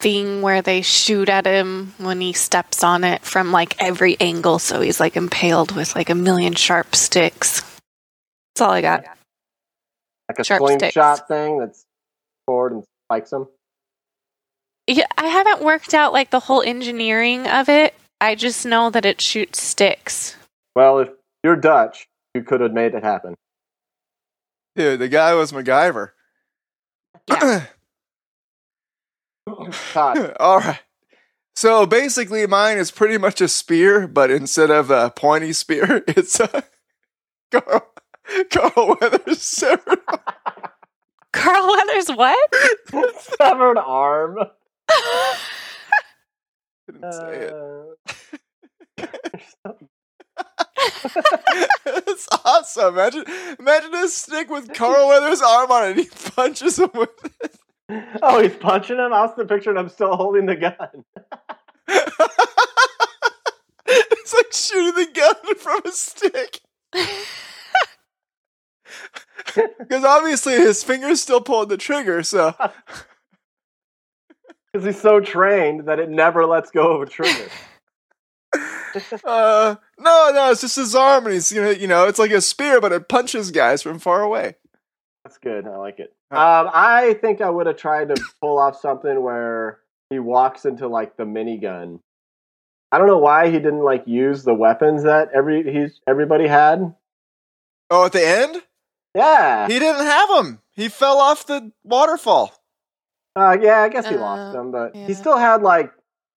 thing 0.00 0.42
where 0.42 0.60
they 0.60 0.82
shoot 0.82 1.28
at 1.28 1.46
him 1.46 1.94
when 1.98 2.20
he 2.20 2.32
steps 2.32 2.84
on 2.84 3.04
it 3.04 3.22
from 3.22 3.52
like 3.52 3.80
every 3.82 4.18
angle 4.20 4.58
so 4.58 4.82
he's 4.82 5.00
like 5.00 5.16
impaled 5.16 5.72
with 5.72 5.94
like 5.94 6.10
a 6.10 6.14
million 6.14 6.52
sharp 6.54 6.94
sticks. 6.94 7.62
That's 8.54 8.62
all 8.62 8.70
I 8.70 8.80
got. 8.82 9.04
Like 10.28 10.38
a 10.38 10.44
Sharp 10.44 10.60
slingshot 10.60 11.16
sticks. 11.16 11.28
thing 11.28 11.58
that's 11.58 11.84
forward 12.46 12.72
and 12.72 12.84
spikes 13.08 13.30
them. 13.30 13.48
Yeah, 14.86 15.06
I 15.18 15.26
haven't 15.26 15.62
worked 15.62 15.94
out 15.94 16.12
like 16.12 16.30
the 16.30 16.40
whole 16.40 16.62
engineering 16.62 17.46
of 17.46 17.68
it. 17.68 17.94
I 18.20 18.34
just 18.34 18.64
know 18.64 18.90
that 18.90 19.04
it 19.04 19.20
shoots 19.20 19.60
sticks. 19.60 20.36
Well, 20.76 21.00
if 21.00 21.08
you're 21.42 21.56
Dutch, 21.56 22.06
you 22.34 22.42
could 22.42 22.60
have 22.60 22.72
made 22.72 22.94
it 22.94 23.02
happen. 23.02 23.34
Dude, 24.76 25.00
the 25.00 25.08
guy 25.08 25.34
was 25.34 25.52
MacGyver. 25.52 26.10
Yeah. 27.28 27.66
All 30.40 30.58
right. 30.60 30.80
So 31.56 31.86
basically, 31.86 32.46
mine 32.46 32.78
is 32.78 32.90
pretty 32.90 33.18
much 33.18 33.40
a 33.40 33.48
spear, 33.48 34.08
but 34.08 34.30
instead 34.30 34.70
of 34.70 34.90
a 34.90 35.10
pointy 35.10 35.52
spear, 35.52 36.02
it's 36.08 36.40
a 36.40 36.64
Carl, 38.50 38.70
Carl 38.74 38.96
Weathers 39.00 39.42
severed. 39.42 39.98
Carl 41.32 41.66
Weathers, 41.68 42.08
what? 42.10 42.54
Severed 43.38 43.78
arm. 43.78 44.38
Didn't 46.86 47.12
say 47.12 47.50
it. 47.50 47.52
Uh, 49.64 49.72
It's 51.86 52.28
awesome. 52.44 52.94
Imagine, 52.94 53.24
imagine 53.58 53.94
a 53.94 54.08
stick 54.08 54.48
with 54.50 54.72
Carl 54.74 55.08
Weathers' 55.08 55.42
arm 55.42 55.70
on 55.70 55.84
it. 55.84 55.90
and 55.90 56.00
He 56.00 56.06
punches 56.30 56.78
him 56.78 56.90
with 56.94 57.10
it. 57.42 57.56
oh, 58.22 58.40
he's 58.42 58.54
punching 58.56 58.96
him. 58.98 59.12
I 59.12 59.22
was 59.22 59.34
the 59.36 59.44
picture, 59.44 59.70
and 59.70 59.78
I'm 59.78 59.88
still 59.88 60.14
holding 60.16 60.46
the 60.46 60.56
gun. 60.56 61.04
it's 63.86 64.34
like 64.34 64.52
shooting 64.52 64.94
the 64.94 65.10
gun 65.12 65.54
from 65.56 65.80
a 65.84 65.92
stick. 65.92 66.60
Because 69.78 70.04
obviously 70.04 70.54
his 70.54 70.82
finger's 70.82 71.20
still 71.20 71.40
pulling 71.40 71.68
the 71.68 71.76
trigger, 71.76 72.22
so 72.22 72.54
Because 74.72 74.86
he's 74.86 75.00
so 75.00 75.20
trained 75.20 75.86
that 75.86 76.00
it 76.00 76.10
never 76.10 76.46
lets 76.46 76.72
go 76.72 76.96
of 76.96 77.02
a 77.02 77.06
trigger. 77.06 77.48
uh, 79.24 79.76
no, 80.00 80.30
no, 80.34 80.50
it's 80.50 80.62
just 80.62 80.74
his 80.74 80.96
arm, 80.96 81.26
and 81.26 81.34
he's 81.34 81.52
you 81.52 81.62
know, 81.62 81.70
you 81.70 81.86
know, 81.86 82.08
it's 82.08 82.18
like 82.18 82.32
a 82.32 82.40
spear, 82.40 82.80
but 82.80 82.90
it 82.90 83.08
punches 83.08 83.52
guys 83.52 83.82
from 83.82 84.00
far 84.00 84.22
away. 84.22 84.56
That's 85.22 85.38
good. 85.38 85.66
I 85.66 85.76
like 85.76 86.00
it. 86.00 86.12
Um, 86.30 86.68
I 86.72 87.16
think 87.20 87.40
I 87.40 87.50
would 87.50 87.66
have 87.66 87.76
tried 87.76 88.14
to 88.14 88.22
pull 88.40 88.58
off 88.58 88.80
something 88.80 89.22
where 89.22 89.78
he 90.10 90.18
walks 90.18 90.64
into 90.64 90.88
like 90.88 91.16
the 91.16 91.24
minigun. 91.24 92.00
I 92.90 92.98
don't 92.98 93.06
know 93.06 93.18
why 93.18 93.50
he 93.50 93.58
didn't 93.58 93.84
like 93.84 94.04
use 94.06 94.42
the 94.42 94.54
weapons 94.54 95.04
that 95.04 95.28
every 95.32 95.72
he's 95.72 96.00
everybody 96.06 96.48
had. 96.48 96.94
Oh, 97.90 98.06
at 98.06 98.12
the 98.12 98.26
end, 98.26 98.62
Yeah, 99.14 99.66
he 99.68 99.78
didn't 99.78 100.04
have 100.06 100.28
them. 100.28 100.60
He 100.72 100.88
fell 100.88 101.18
off 101.18 101.46
the 101.46 101.70
waterfall. 101.84 102.52
uh, 103.36 103.56
yeah. 103.60 103.82
I 103.82 103.88
guess 103.88 104.08
he 104.08 104.14
Uh, 104.16 104.20
lost 104.20 104.52
them, 104.52 104.70
but 104.72 104.94
yeah. 104.94 105.06
he 105.06 105.14
still 105.14 105.36
had 105.38 105.62
like 105.62 105.92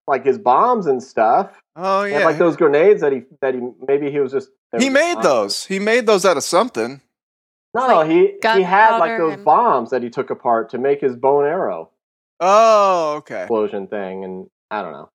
like 0.06 0.24
his 0.24 0.38
bombs 0.38 0.86
and 0.86 1.02
stuff. 1.02 1.50
Oh 1.76 2.04
yeah, 2.04 2.18
had, 2.20 2.24
like 2.24 2.38
those 2.38 2.56
grenades 2.56 3.00
that 3.02 3.12
he 3.12 3.22
that 3.40 3.54
he 3.54 3.60
maybe 3.86 4.10
he 4.10 4.20
was 4.20 4.32
just 4.32 4.50
he 4.78 4.86
were 4.88 4.92
made 4.94 5.14
just- 5.14 5.22
those. 5.24 5.64
He 5.66 5.78
made 5.78 6.06
those 6.06 6.24
out 6.24 6.36
of 6.36 6.44
something. 6.44 7.00
No, 7.74 7.86
Like 7.86 8.10
he 8.10 8.34
he 8.54 8.62
had 8.62 8.96
like 8.98 9.18
those 9.18 9.34
and- 9.34 9.44
bombs 9.44 9.90
that 9.90 10.02
he 10.02 10.08
took 10.10 10.30
apart 10.30 10.70
to 10.70 10.78
make 10.78 11.00
his 11.00 11.14
bow 11.16 11.40
and 11.40 11.48
arrow 11.48 11.90
Oh, 12.40 13.16
okay. 13.18 13.42
explosion 13.42 13.88
thing, 13.88 14.24
and 14.24 14.48
I 14.70 14.82
don't 14.82 14.92
know. 14.92 15.10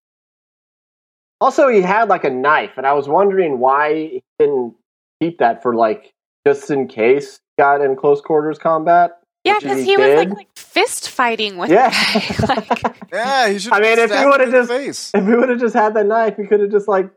Also, 1.41 1.67
he 1.67 1.81
had 1.81 2.09
like 2.09 2.23
a 2.23 2.29
knife, 2.29 2.71
and 2.77 2.85
I 2.85 2.93
was 2.93 3.07
wondering 3.09 3.59
why 3.59 3.93
he 3.93 4.23
didn't 4.39 4.75
keep 5.21 5.39
that 5.39 5.61
for 5.63 5.73
like 5.75 6.13
just 6.45 6.69
in 6.69 6.87
case 6.87 7.35
he 7.35 7.42
got 7.57 7.81
in 7.81 7.95
close 7.95 8.21
quarters 8.21 8.57
combat. 8.57 9.19
Yeah, 9.43 9.57
because 9.59 9.79
he 9.79 9.85
he 9.91 9.97
was 9.97 10.15
like, 10.15 10.29
like 10.29 10.47
fist 10.57 11.09
fighting 11.09 11.57
with 11.57 11.69
Yeah. 11.69 11.89
the 11.89 12.45
guy. 12.47 12.55
like, 12.69 12.97
Yeah, 13.13 13.49
he 13.49 13.59
should. 13.59 13.73
I 13.73 13.79
mean, 13.81 13.99
if 13.99 14.11
he 14.11 14.25
would've 14.25 14.51
just- 14.51 14.69
face. 14.69 15.11
If 15.13 15.25
he 15.25 15.35
would 15.35 15.49
have 15.49 15.59
just 15.59 15.75
had 15.75 15.93
that 15.95 16.05
knife, 16.05 16.37
he 16.37 16.45
could 16.45 16.61
have 16.61 16.71
just 16.71 16.87
like 16.87 17.09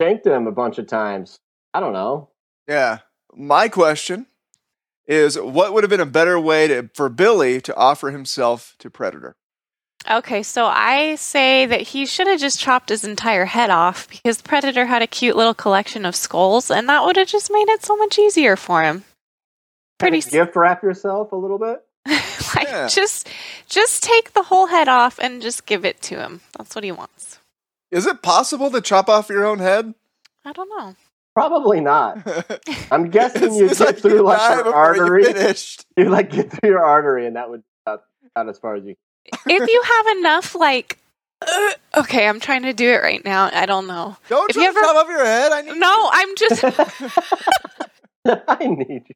shanked 0.00 0.26
him 0.26 0.46
a 0.46 0.52
bunch 0.52 0.78
of 0.78 0.86
times. 0.86 1.36
I 1.72 1.80
don't 1.80 1.92
know. 1.92 2.30
Yeah. 2.68 2.98
My 3.34 3.68
question 3.68 4.26
is 5.06 5.38
what 5.38 5.72
would 5.72 5.84
have 5.84 5.90
been 5.90 6.00
a 6.00 6.06
better 6.06 6.38
way 6.38 6.68
to, 6.68 6.90
for 6.94 7.08
Billy 7.08 7.60
to 7.62 7.74
offer 7.76 8.10
himself 8.10 8.74
to 8.80 8.90
Predator? 8.90 9.34
okay, 10.10 10.42
so 10.42 10.66
I 10.66 11.14
say 11.14 11.64
that 11.66 11.80
he 11.80 12.06
should 12.06 12.26
have 12.26 12.40
just 12.40 12.58
chopped 12.58 12.88
his 12.88 13.04
entire 13.04 13.44
head 13.44 13.70
off 13.70 14.08
because 14.08 14.42
Predator 14.42 14.84
had 14.86 15.00
a 15.00 15.06
cute 15.06 15.36
little 15.36 15.54
collection 15.54 16.04
of 16.04 16.16
skulls, 16.16 16.72
and 16.72 16.88
that 16.88 17.04
would 17.04 17.16
have 17.16 17.28
just 17.28 17.52
made 17.52 17.68
it 17.68 17.84
so 17.84 17.96
much 17.96 18.18
easier 18.18 18.56
for 18.56 18.82
him. 18.82 19.04
Pretty. 20.02 20.20
Kinda 20.22 20.44
gift 20.44 20.56
wrap 20.56 20.82
yourself 20.82 21.32
a 21.32 21.36
little 21.36 21.58
bit. 21.58 21.84
like 22.56 22.68
Yeah. 22.68 22.88
just 22.88 23.28
just 23.68 24.02
take 24.02 24.32
the 24.34 24.42
whole 24.42 24.66
head 24.66 24.88
off 24.88 25.18
and 25.20 25.40
just 25.40 25.66
give 25.66 25.84
it 25.84 26.00
to 26.02 26.16
him. 26.16 26.40
That's 26.58 26.74
what 26.74 26.84
he 26.84 26.92
wants. 26.92 27.38
Is 27.90 28.06
it 28.06 28.22
possible 28.22 28.70
to 28.70 28.80
chop 28.80 29.08
off 29.08 29.28
your 29.28 29.44
own 29.44 29.58
head? 29.60 29.94
I 30.44 30.52
don't 30.52 30.68
know. 30.76 30.94
Probably 31.34 31.80
not. 31.80 32.18
I'm 32.90 33.08
guessing 33.10 33.44
It's- 33.44 33.58
you 33.58 33.66
it's 33.66 33.78
get 33.78 34.00
through 34.00 34.14
you 34.16 34.22
like 34.22 34.38
die 34.38 34.54
your 34.56 34.64
before 34.64 34.96
you 34.96 35.02
artery. 35.02 35.24
finished. 35.24 35.86
You 35.96 36.08
like 36.10 36.30
get 36.30 36.50
through 36.50 36.70
your 36.70 36.84
artery, 36.84 37.26
and 37.26 37.36
that 37.36 37.48
would 37.50 37.62
about, 37.86 38.02
about 38.34 38.48
as 38.50 38.58
far 38.58 38.74
as 38.76 38.84
you. 38.84 38.96
if 39.46 39.68
you 39.70 39.82
have 39.82 40.16
enough 40.18 40.54
like 40.54 40.98
uh, 41.46 41.70
okay, 41.98 42.26
I'm 42.28 42.40
trying 42.40 42.62
to 42.62 42.72
do 42.72 42.88
it 42.90 43.02
right 43.02 43.24
now. 43.24 43.50
I 43.52 43.66
don't 43.66 43.86
know. 43.86 44.16
Don't 44.28 44.48
If 44.50 44.54
try 44.56 44.64
you 44.64 44.72
to 44.72 44.78
ever- 44.78 44.86
chop 44.86 44.96
off 44.96 45.08
your 45.08 45.24
head. 45.24 45.52
I 45.52 45.60
need. 45.62 45.76
No, 45.76 46.08
I'm 46.12 46.36
just 46.36 46.64
I 48.48 48.66
need 48.66 49.04
you. 49.08 49.14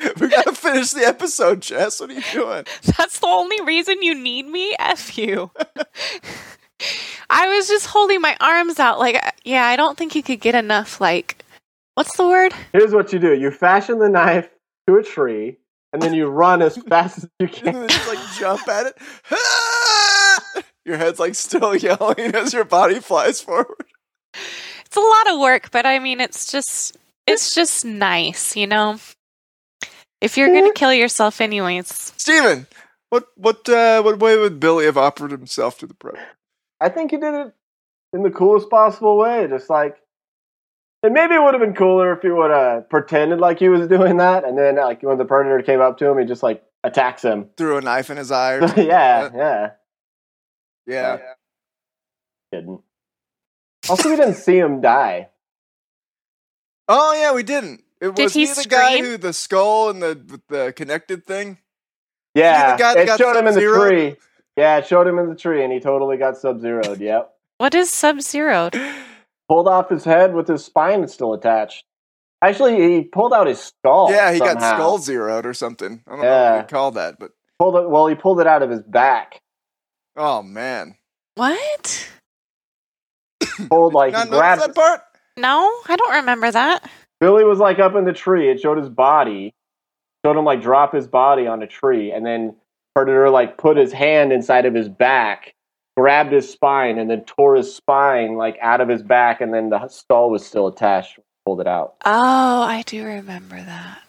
We 0.20 0.28
gotta 0.28 0.52
finish 0.52 0.90
the 0.92 1.04
episode, 1.06 1.60
Jess. 1.62 2.00
What 2.00 2.10
are 2.10 2.14
you 2.14 2.22
doing? 2.32 2.64
That's 2.98 3.18
the 3.20 3.26
only 3.26 3.60
reason 3.62 4.02
you 4.02 4.14
need 4.14 4.46
me? 4.46 4.74
F 4.78 5.16
you. 5.18 5.50
I 7.28 7.48
was 7.54 7.68
just 7.68 7.86
holding 7.86 8.20
my 8.20 8.36
arms 8.40 8.78
out. 8.80 8.98
Like, 8.98 9.16
uh, 9.16 9.30
yeah, 9.44 9.66
I 9.66 9.76
don't 9.76 9.96
think 9.98 10.14
you 10.14 10.22
could 10.22 10.40
get 10.40 10.54
enough, 10.54 11.00
like, 11.00 11.44
what's 11.94 12.16
the 12.16 12.26
word? 12.26 12.52
Here's 12.72 12.92
what 12.94 13.12
you 13.12 13.18
do: 13.18 13.34
you 13.34 13.50
fashion 13.50 13.98
the 13.98 14.08
knife 14.08 14.48
to 14.86 14.96
a 14.96 15.02
tree, 15.02 15.58
and 15.92 16.00
then 16.00 16.14
you 16.14 16.26
run 16.28 16.62
as 16.62 16.76
fast 16.88 17.18
as 17.18 17.28
you 17.38 17.46
And 17.46 17.52
can. 17.52 17.74
then 17.74 17.88
just 17.88 18.08
like 18.08 18.18
jump 18.38 18.66
at 18.68 18.86
it. 18.86 18.98
Your 20.86 20.96
head's 20.96 21.20
like 21.20 21.34
still 21.34 21.76
yelling 21.76 22.34
as 22.34 22.52
your 22.54 22.64
body 22.64 23.00
flies 23.00 23.40
forward. 23.42 23.84
It's 24.86 24.96
a 24.96 25.00
lot 25.00 25.28
of 25.30 25.38
work, 25.40 25.70
but 25.70 25.84
I 25.86 25.98
mean, 25.98 26.20
it's 26.20 26.50
just, 26.50 26.96
it's 27.26 27.54
just 27.54 27.84
nice, 27.84 28.56
you 28.56 28.66
know? 28.66 28.98
If 30.20 30.36
you're 30.36 30.48
going 30.48 30.70
to 30.70 30.78
kill 30.78 30.92
yourself 30.92 31.40
anyways, 31.40 31.88
Steven, 32.16 32.66
what 33.08 33.28
what 33.36 33.68
uh, 33.68 34.02
what 34.02 34.20
way 34.20 34.36
would 34.36 34.60
Billy 34.60 34.84
have 34.84 34.98
offered 34.98 35.30
himself 35.30 35.78
to 35.78 35.86
the 35.86 35.94
predator? 35.94 36.24
I 36.80 36.88
think 36.88 37.10
he 37.10 37.16
did 37.16 37.34
it 37.34 37.54
in 38.12 38.22
the 38.22 38.30
coolest 38.30 38.70
possible 38.70 39.16
way. 39.16 39.46
Just 39.48 39.70
like, 39.70 39.96
and 41.02 41.14
maybe 41.14 41.34
it 41.34 41.42
would 41.42 41.54
have 41.54 41.62
been 41.62 41.74
cooler 41.74 42.12
if 42.12 42.22
he 42.22 42.30
would 42.30 42.50
have 42.50 42.88
pretended 42.90 43.40
like 43.40 43.58
he 43.58 43.68
was 43.68 43.88
doing 43.88 44.18
that, 44.18 44.44
and 44.44 44.58
then 44.58 44.76
like 44.76 45.02
when 45.02 45.18
the 45.18 45.24
predator 45.24 45.62
came 45.62 45.80
up 45.80 45.98
to 45.98 46.06
him, 46.06 46.18
he 46.18 46.26
just 46.26 46.42
like 46.42 46.62
attacks 46.84 47.22
him. 47.22 47.48
Threw 47.56 47.78
a 47.78 47.80
knife 47.80 48.10
in 48.10 48.16
his 48.16 48.30
eye. 48.30 48.54
Or 48.54 48.60
yeah, 48.76 49.30
yeah. 49.34 49.70
yeah. 50.86 51.18
Didn't. 52.52 52.80
Also, 53.88 54.10
we 54.10 54.16
didn't 54.16 54.34
see 54.34 54.58
him 54.58 54.80
die. 54.80 55.28
Oh 56.88 57.14
yeah, 57.14 57.32
we 57.32 57.42
didn't. 57.42 57.82
It, 58.00 58.14
Did 58.14 58.22
was 58.24 58.32
he 58.34 58.46
he, 58.46 58.52
the 58.54 58.66
guy 58.68 58.98
who 59.00 59.16
the 59.18 59.32
skull 59.32 59.90
and 59.90 60.02
the 60.02 60.40
the 60.48 60.72
connected 60.74 61.26
thing? 61.26 61.58
Yeah, 62.34 62.72
the 62.76 62.78
guy 62.82 62.94
that 62.94 63.00
it 63.02 63.06
got 63.06 63.18
showed 63.18 63.36
him 63.36 63.46
in 63.46 63.54
the 63.54 63.60
tree. 63.60 64.16
Yeah, 64.56 64.78
it 64.78 64.86
showed 64.86 65.06
him 65.06 65.18
in 65.18 65.28
the 65.28 65.34
tree, 65.36 65.62
and 65.64 65.72
he 65.72 65.80
totally 65.80 66.16
got 66.16 66.36
sub 66.36 66.60
zeroed. 66.60 67.00
Yep. 67.00 67.30
what 67.58 67.74
is 67.74 67.90
Sub 67.90 68.20
Zero? 68.20 68.70
Pulled 69.48 69.68
off 69.68 69.90
his 69.90 70.04
head 70.04 70.32
with 70.34 70.46
his 70.48 70.64
spine 70.64 71.06
still 71.08 71.34
attached. 71.34 71.84
Actually, 72.42 72.80
he 72.80 73.02
pulled 73.04 73.34
out 73.34 73.46
his 73.46 73.60
skull. 73.60 74.10
yeah, 74.10 74.32
he 74.32 74.38
got 74.38 74.58
skull 74.62 74.98
zeroed 74.98 75.44
or 75.44 75.52
something. 75.52 76.02
I 76.06 76.10
don't 76.10 76.20
know 76.20 76.24
Yeah. 76.24 76.56
what 76.56 76.60
you 76.62 76.66
call 76.68 76.90
that, 76.92 77.18
but 77.18 77.32
Pulled 77.58 77.76
it. 77.76 77.90
Well, 77.90 78.06
he 78.06 78.14
pulled 78.14 78.40
it 78.40 78.46
out 78.46 78.62
of 78.62 78.70
his 78.70 78.80
back. 78.82 79.40
oh 80.16 80.42
man, 80.42 80.96
What? 81.34 82.08
Pulled 83.68 83.92
like 83.92 84.12
not 84.12 84.30
grabbed. 84.30 84.62
that 84.62 84.74
part. 84.74 85.02
No, 85.36 85.70
I 85.88 85.96
don't 85.96 86.14
remember 86.14 86.50
that. 86.50 86.88
Billy 87.20 87.44
was 87.44 87.58
like 87.58 87.78
up 87.78 87.94
in 87.94 88.04
the 88.04 88.12
tree. 88.12 88.50
It 88.50 88.60
showed 88.60 88.78
his 88.78 88.88
body. 88.88 89.54
Showed 90.24 90.36
him 90.36 90.44
like 90.44 90.60
drop 90.60 90.92
his 90.92 91.06
body 91.06 91.46
on 91.46 91.62
a 91.62 91.66
tree, 91.66 92.12
and 92.12 92.26
then 92.26 92.54
Predator 92.94 93.30
like 93.30 93.56
put 93.56 93.78
his 93.78 93.92
hand 93.92 94.32
inside 94.32 94.66
of 94.66 94.74
his 94.74 94.88
back, 94.88 95.54
grabbed 95.96 96.32
his 96.32 96.50
spine, 96.50 96.98
and 96.98 97.08
then 97.08 97.24
tore 97.24 97.56
his 97.56 97.74
spine 97.74 98.36
like 98.36 98.58
out 98.60 98.82
of 98.82 98.88
his 98.88 99.02
back, 99.02 99.40
and 99.40 99.54
then 99.54 99.70
the 99.70 99.88
skull 99.88 100.30
was 100.30 100.44
still 100.44 100.66
attached. 100.66 101.18
Pulled 101.46 101.62
it 101.62 101.66
out. 101.66 101.94
Oh, 102.04 102.62
I 102.62 102.82
do 102.84 103.02
remember 103.02 103.56
that. 103.56 104.02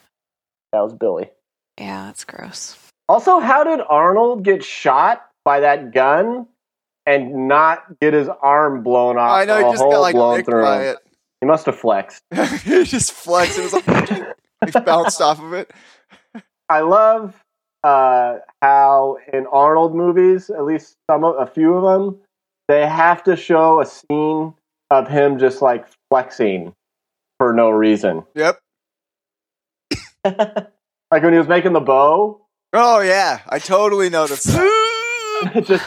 That 0.74 0.80
was 0.80 0.92
Billy. 0.92 1.30
Yeah, 1.78 2.04
that's 2.04 2.24
gross. 2.24 2.76
Also, 3.08 3.40
how 3.40 3.64
did 3.64 3.80
Arnold 3.88 4.44
get 4.44 4.62
shot 4.62 5.26
by 5.44 5.60
that 5.60 5.94
gun 5.94 6.46
and 7.06 7.48
not 7.48 7.98
get 8.00 8.12
his 8.12 8.28
arm 8.42 8.82
blown 8.82 9.16
off? 9.16 9.30
I 9.30 9.46
know 9.46 9.56
a 9.56 9.64
he 9.64 9.70
just 9.70 9.82
hole 9.82 9.92
got 9.92 10.00
like 10.00 10.14
blown 10.14 10.36
nicked 10.36 10.48
through 10.50 10.62
by 10.62 10.84
him? 10.84 10.96
He 11.42 11.46
must 11.46 11.66
have 11.66 11.76
flexed. 11.76 12.22
he 12.62 12.84
just 12.84 13.10
flexed. 13.10 13.58
It 13.58 13.62
was 13.64 13.72
like 13.72 14.08
he 14.72 14.80
bounced 14.80 15.20
off 15.20 15.42
of 15.42 15.52
it. 15.52 15.72
I 16.68 16.82
love 16.82 17.42
uh, 17.82 18.36
how 18.62 19.18
in 19.32 19.46
Arnold 19.48 19.92
movies, 19.92 20.50
at 20.50 20.64
least 20.64 20.94
some 21.10 21.24
of, 21.24 21.34
a 21.36 21.50
few 21.50 21.74
of 21.74 21.82
them, 21.82 22.20
they 22.68 22.86
have 22.86 23.24
to 23.24 23.34
show 23.34 23.80
a 23.80 23.86
scene 23.86 24.54
of 24.92 25.08
him 25.08 25.40
just 25.40 25.60
like 25.60 25.84
flexing 26.10 26.74
for 27.40 27.52
no 27.52 27.70
reason. 27.70 28.22
Yep. 28.36 28.60
like 30.24 31.22
when 31.22 31.32
he 31.32 31.38
was 31.40 31.48
making 31.48 31.72
the 31.72 31.80
bow, 31.80 32.40
Oh 32.72 33.00
yeah, 33.00 33.40
I 33.48 33.58
totally 33.58 34.08
noticed 34.08 34.46
that. 34.46 35.64
just 35.66 35.84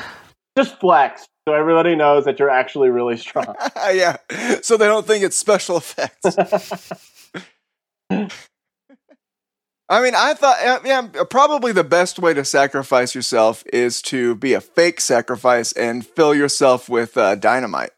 just 0.58 0.80
flex 0.80 1.26
so 1.48 1.54
everybody 1.54 1.96
knows 1.96 2.26
that 2.26 2.40
you're 2.40 2.50
actually 2.50 2.90
really 2.90 3.18
strong. 3.26 3.56
yeah, 3.92 4.18
so 4.62 4.78
they 4.78 4.88
don't 4.88 5.06
think 5.06 5.24
it's 5.24 5.38
special 5.38 5.78
effects. 5.78 6.36
I 9.88 10.02
mean, 10.02 10.16
I 10.16 10.34
thought, 10.34 10.58
uh, 10.66 10.80
yeah, 10.84 11.08
probably 11.30 11.72
the 11.72 11.84
best 11.84 12.18
way 12.18 12.34
to 12.34 12.44
sacrifice 12.44 13.14
yourself 13.14 13.64
is 13.72 14.02
to 14.04 14.34
be 14.36 14.54
a 14.54 14.62
fake 14.62 15.00
sacrifice 15.00 15.72
and 15.74 16.04
fill 16.06 16.34
yourself 16.34 16.90
with 16.90 17.16
uh, 17.18 17.36
dynamite. 17.36 17.92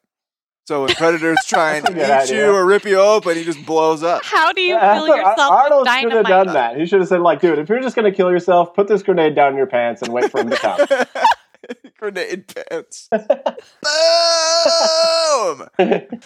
So 0.68 0.84
when 0.84 0.94
predators 0.96 1.38
try 1.48 1.76
and 1.76 1.86
That's 1.88 2.30
eat 2.30 2.34
idea. 2.34 2.48
you 2.48 2.52
or 2.54 2.66
rip 2.66 2.84
you 2.84 2.98
open, 3.00 3.38
he 3.38 3.46
just 3.46 3.66
blows 3.66 4.04
up. 4.04 4.22
How 4.26 4.52
do 4.52 4.60
you 4.60 4.74
Yeah, 4.76 4.96
fill 4.96 5.08
yourself 5.08 5.50
Arnold 5.50 5.88
with 5.88 6.02
should 6.02 6.12
have 6.12 6.26
done 6.26 6.48
that. 6.48 6.78
He 6.78 6.86
should 6.86 7.00
have 7.00 7.08
said, 7.08 7.22
like, 7.22 7.40
dude, 7.40 7.58
if 7.58 7.70
you're 7.70 7.80
just 7.80 7.96
going 7.96 8.12
to 8.12 8.16
kill 8.16 8.30
yourself, 8.30 8.74
put 8.74 8.90
this 8.90 9.02
grenade 9.02 9.34
down 9.34 9.54
in 9.54 9.58
your 9.58 9.68
pants 9.68 10.02
and 10.02 10.12
wait 10.12 10.30
for 10.30 10.42
him 10.42 10.50
to 10.50 10.58
come. 10.58 10.86
Grenade 12.00 12.54
pants. 12.54 13.10
Boom! 13.12 13.28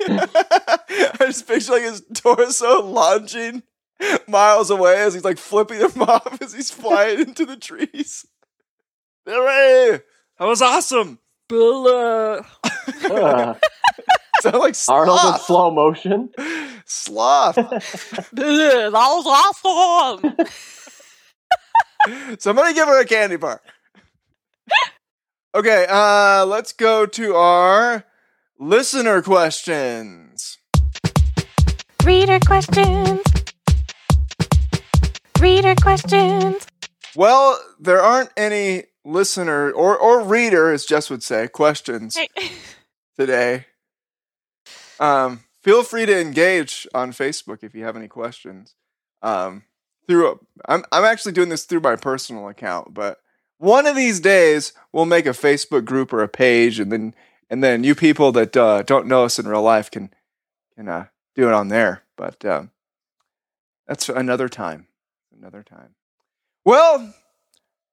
I 0.00 1.16
just 1.20 1.46
picture 1.46 1.72
like 1.72 1.82
his 1.82 2.02
torso 2.14 2.82
lunging 2.82 3.62
miles 4.28 4.70
away 4.70 4.96
as 5.00 5.14
he's 5.14 5.24
like 5.24 5.38
flipping 5.38 5.78
him 5.80 6.02
off 6.02 6.40
as 6.42 6.52
he's 6.52 6.70
flying 6.70 7.20
into 7.20 7.46
the 7.46 7.56
trees. 7.56 8.26
Billy, 9.24 10.00
that 10.38 10.46
was 10.46 10.60
awesome. 10.62 11.18
Billy, 11.48 11.92
Uh, 11.92 13.54
sound 14.40 14.58
like 14.58 14.74
Arnold 14.88 15.20
in 15.24 15.40
slow 15.40 15.70
motion. 15.70 16.30
sloth. 16.84 17.54
that 17.54 18.92
was 18.92 19.62
awesome. 19.64 20.36
Somebody 22.38 22.74
give 22.74 22.86
her 22.88 23.00
a 23.00 23.04
candy 23.04 23.36
bar. 23.36 23.60
Okay, 25.56 25.86
uh, 25.88 26.44
let's 26.44 26.74
go 26.74 27.06
to 27.06 27.34
our 27.34 28.04
listener 28.58 29.22
questions. 29.22 30.58
Reader 32.04 32.40
questions. 32.40 33.22
Reader 35.40 35.74
questions. 35.76 36.66
Well, 37.14 37.58
there 37.80 38.02
aren't 38.02 38.28
any 38.36 38.82
listener 39.02 39.70
or 39.72 39.96
or 39.96 40.22
reader, 40.22 40.70
as 40.70 40.84
Jess 40.84 41.08
would 41.08 41.22
say, 41.22 41.48
questions 41.48 42.18
Hey. 42.18 42.28
today. 43.18 43.64
Um, 45.00 45.44
feel 45.62 45.82
free 45.82 46.04
to 46.04 46.20
engage 46.20 46.86
on 46.92 47.12
Facebook 47.12 47.60
if 47.64 47.74
you 47.74 47.82
have 47.82 47.96
any 47.96 48.08
questions. 48.08 48.74
Um, 49.22 49.62
through 50.06 50.38
I'm 50.68 50.84
I'm 50.92 51.04
actually 51.04 51.32
doing 51.32 51.48
this 51.48 51.64
through 51.64 51.80
my 51.80 51.96
personal 51.96 52.46
account, 52.46 52.92
but 52.92 53.20
one 53.58 53.86
of 53.86 53.96
these 53.96 54.20
days 54.20 54.72
we'll 54.92 55.06
make 55.06 55.26
a 55.26 55.30
Facebook 55.30 55.84
group 55.84 56.12
or 56.12 56.22
a 56.22 56.28
page, 56.28 56.78
and 56.78 56.90
then 56.92 57.14
and 57.48 57.62
then 57.62 57.84
you 57.84 57.94
people 57.94 58.32
that 58.32 58.56
uh, 58.56 58.82
don't 58.82 59.06
know 59.06 59.24
us 59.24 59.38
in 59.38 59.46
real 59.48 59.62
life 59.62 59.90
can 59.90 60.10
can 60.74 60.88
uh, 60.88 61.06
do 61.34 61.48
it 61.48 61.54
on 61.54 61.68
there. 61.68 62.02
But 62.16 62.44
um, 62.44 62.70
that's 63.86 64.08
another 64.08 64.48
time. 64.48 64.86
Another 65.36 65.62
time. 65.62 65.94
Well, 66.64 67.14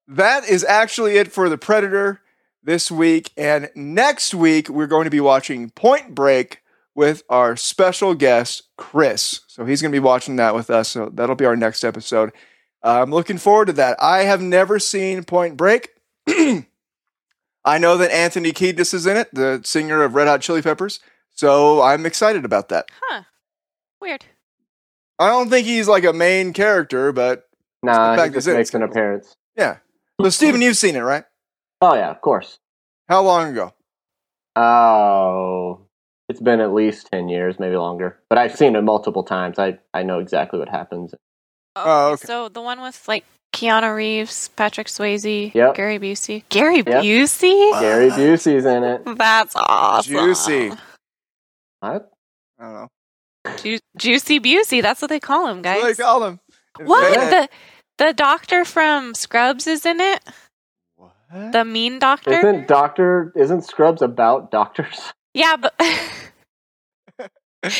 that 0.08 0.44
is 0.44 0.64
actually 0.64 1.16
it 1.16 1.32
for 1.32 1.48
the 1.48 1.58
Predator 1.58 2.20
this 2.62 2.90
week. 2.90 3.30
And 3.36 3.70
next 3.74 4.34
week, 4.34 4.68
we're 4.68 4.86
going 4.86 5.04
to 5.04 5.10
be 5.10 5.20
watching 5.20 5.70
Point 5.70 6.14
Break 6.14 6.62
with 6.94 7.22
our 7.28 7.56
special 7.56 8.14
guest, 8.14 8.64
Chris. 8.76 9.40
So 9.46 9.64
he's 9.64 9.82
going 9.82 9.92
to 9.92 9.96
be 9.96 10.04
watching 10.04 10.36
that 10.36 10.54
with 10.54 10.70
us. 10.70 10.88
So 10.88 11.10
that'll 11.12 11.36
be 11.36 11.44
our 11.44 11.56
next 11.56 11.84
episode. 11.84 12.32
Uh, 12.84 13.00
I'm 13.02 13.10
looking 13.10 13.38
forward 13.38 13.66
to 13.66 13.72
that. 13.74 13.96
I 14.00 14.24
have 14.24 14.42
never 14.42 14.78
seen 14.78 15.24
Point 15.24 15.56
Break. 15.56 15.90
I 16.28 17.78
know 17.78 17.96
that 17.96 18.12
Anthony 18.12 18.52
Kiedis 18.52 18.92
is 18.92 19.06
in 19.06 19.16
it, 19.16 19.34
the 19.34 19.62
singer 19.64 20.02
of 20.02 20.14
Red 20.14 20.28
Hot 20.28 20.42
Chili 20.42 20.60
Peppers. 20.60 21.00
So 21.30 21.80
I'm 21.80 22.04
excited 22.04 22.44
about 22.44 22.68
that. 22.68 22.90
Huh. 23.02 23.22
Weird. 24.02 24.26
I 25.18 25.28
don't 25.28 25.48
think 25.48 25.66
he's 25.66 25.88
like 25.88 26.04
a 26.04 26.12
main 26.12 26.52
character, 26.52 27.10
but 27.10 27.48
Nah, 27.82 28.08
The 28.08 28.12
he 28.12 28.16
fact 28.18 28.34
just 28.34 28.46
is 28.48 28.52
it, 28.54 28.56
makes 28.56 28.74
an 28.74 28.82
appearance. 28.82 29.34
Yeah. 29.56 29.78
So, 30.20 30.28
Steven, 30.30 30.60
you've 30.62 30.76
seen 30.76 30.96
it, 30.96 31.00
right? 31.00 31.24
Oh 31.80 31.94
yeah, 31.94 32.10
of 32.10 32.20
course. 32.20 32.58
How 33.08 33.22
long 33.22 33.50
ago? 33.52 33.72
Oh, 34.56 35.80
it's 36.28 36.40
been 36.40 36.60
at 36.60 36.72
least 36.72 37.08
ten 37.10 37.28
years, 37.28 37.58
maybe 37.58 37.76
longer. 37.76 38.18
But 38.28 38.38
I've 38.38 38.56
seen 38.56 38.76
it 38.76 38.82
multiple 38.82 39.22
times. 39.24 39.58
I 39.58 39.78
I 39.92 40.02
know 40.02 40.18
exactly 40.20 40.58
what 40.58 40.68
happens. 40.68 41.14
Oh, 41.76 41.82
oh, 41.84 42.12
okay. 42.12 42.26
So 42.26 42.48
the 42.48 42.60
one 42.62 42.80
with 42.80 43.06
like 43.08 43.24
Keanu 43.54 43.94
Reeves, 43.94 44.48
Patrick 44.56 44.86
Swayze, 44.88 45.52
Yep. 45.54 45.74
Gary 45.74 45.98
Busey. 45.98 46.42
Gary 46.48 46.78
Yep. 46.78 46.86
Busey? 46.86 47.80
Gary 47.80 48.10
Busey's 48.10 48.64
in 48.64 48.82
it. 48.84 49.02
That's 49.16 49.54
awesome. 49.56 50.12
Juicy. 50.12 50.68
What? 51.80 52.10
I 52.58 52.62
don't 52.64 52.72
know. 52.74 52.88
Ju- 53.62 53.78
Juicy 53.96 54.40
Busey. 54.40 54.82
That's 54.82 55.02
what 55.02 55.08
they 55.08 55.20
call 55.20 55.48
him, 55.48 55.62
That's 55.62 55.80
what 55.82 55.88
guys. 55.88 55.96
they 55.98 56.02
call 56.02 56.24
him. 56.24 56.40
What? 56.82 57.12
Yeah. 57.12 57.30
The 57.30 57.48
the 58.06 58.12
doctor 58.12 58.64
from 58.64 59.14
Scrubs 59.14 59.66
is 59.68 59.86
in 59.86 60.00
it? 60.00 60.20
What? 60.96 61.12
The 61.52 61.64
mean 61.64 61.98
doctor? 62.00 62.32
Isn't 62.32 62.66
Doctor? 62.66 63.32
Isn't 63.36 63.62
Scrubs 63.62 64.02
about 64.02 64.50
doctors? 64.50 65.12
yeah, 65.34 65.56
but 65.56 65.74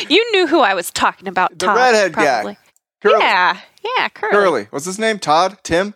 you 0.08 0.32
knew 0.32 0.46
who 0.46 0.60
I 0.60 0.74
was 0.74 0.90
talking 0.90 1.26
about. 1.28 1.58
The 1.58 1.66
Todd, 1.66 1.76
redhead 1.76 2.12
guy. 2.12 2.22
probably. 2.42 2.58
Curly. 3.02 3.18
Yeah, 3.20 3.58
yeah, 3.84 4.08
Curly. 4.08 4.32
Curly. 4.32 4.66
What's 4.70 4.86
his 4.86 4.98
name? 4.98 5.18
Todd? 5.18 5.58
Tim? 5.62 5.94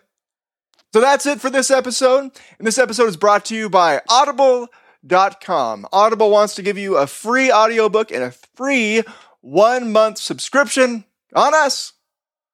So 0.93 1.01
that's 1.01 1.25
it 1.25 1.39
for 1.39 1.49
this 1.49 1.69
episode. 1.69 2.31
And 2.57 2.67
this 2.67 2.77
episode 2.77 3.07
is 3.07 3.17
brought 3.17 3.45
to 3.45 3.55
you 3.55 3.69
by 3.69 4.01
Audible.com. 4.09 5.87
Audible 5.91 6.31
wants 6.31 6.55
to 6.55 6.61
give 6.61 6.77
you 6.77 6.97
a 6.97 7.07
free 7.07 7.51
audiobook 7.51 8.11
and 8.11 8.23
a 8.23 8.31
free 8.31 9.03
one 9.41 9.91
month 9.91 10.17
subscription 10.17 11.05
on 11.35 11.53
us. 11.53 11.93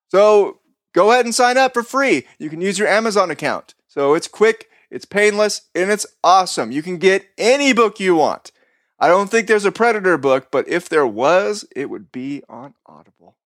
So 0.09 0.59
go 0.93 1.11
ahead 1.11 1.25
and 1.25 1.33
sign 1.33 1.57
up 1.57 1.73
for 1.73 1.83
free. 1.83 2.25
You 2.37 2.49
can 2.49 2.61
use 2.61 2.77
your 2.77 2.87
Amazon 2.87 3.31
account. 3.31 3.73
So 3.87 4.13
it's 4.13 4.27
quick, 4.27 4.67
it's 4.91 5.05
painless, 5.05 5.61
and 5.73 5.89
it's 5.89 6.05
awesome. 6.23 6.71
You 6.71 6.83
can 6.83 6.97
get 6.97 7.25
any 7.37 7.73
book 7.73 7.99
you 7.99 8.15
want. 8.15 8.51
I 8.99 9.07
don't 9.07 9.29
think 9.29 9.47
there's 9.47 9.65
a 9.65 9.71
Predator 9.71 10.17
book, 10.17 10.49
but 10.51 10.67
if 10.67 10.89
there 10.89 11.07
was, 11.07 11.65
it 11.75 11.89
would 11.89 12.11
be 12.11 12.43
on 12.47 12.73
Audible. 12.85 13.37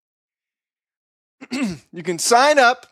you 1.51 2.03
can 2.03 2.19
sign 2.19 2.59
up, 2.59 2.87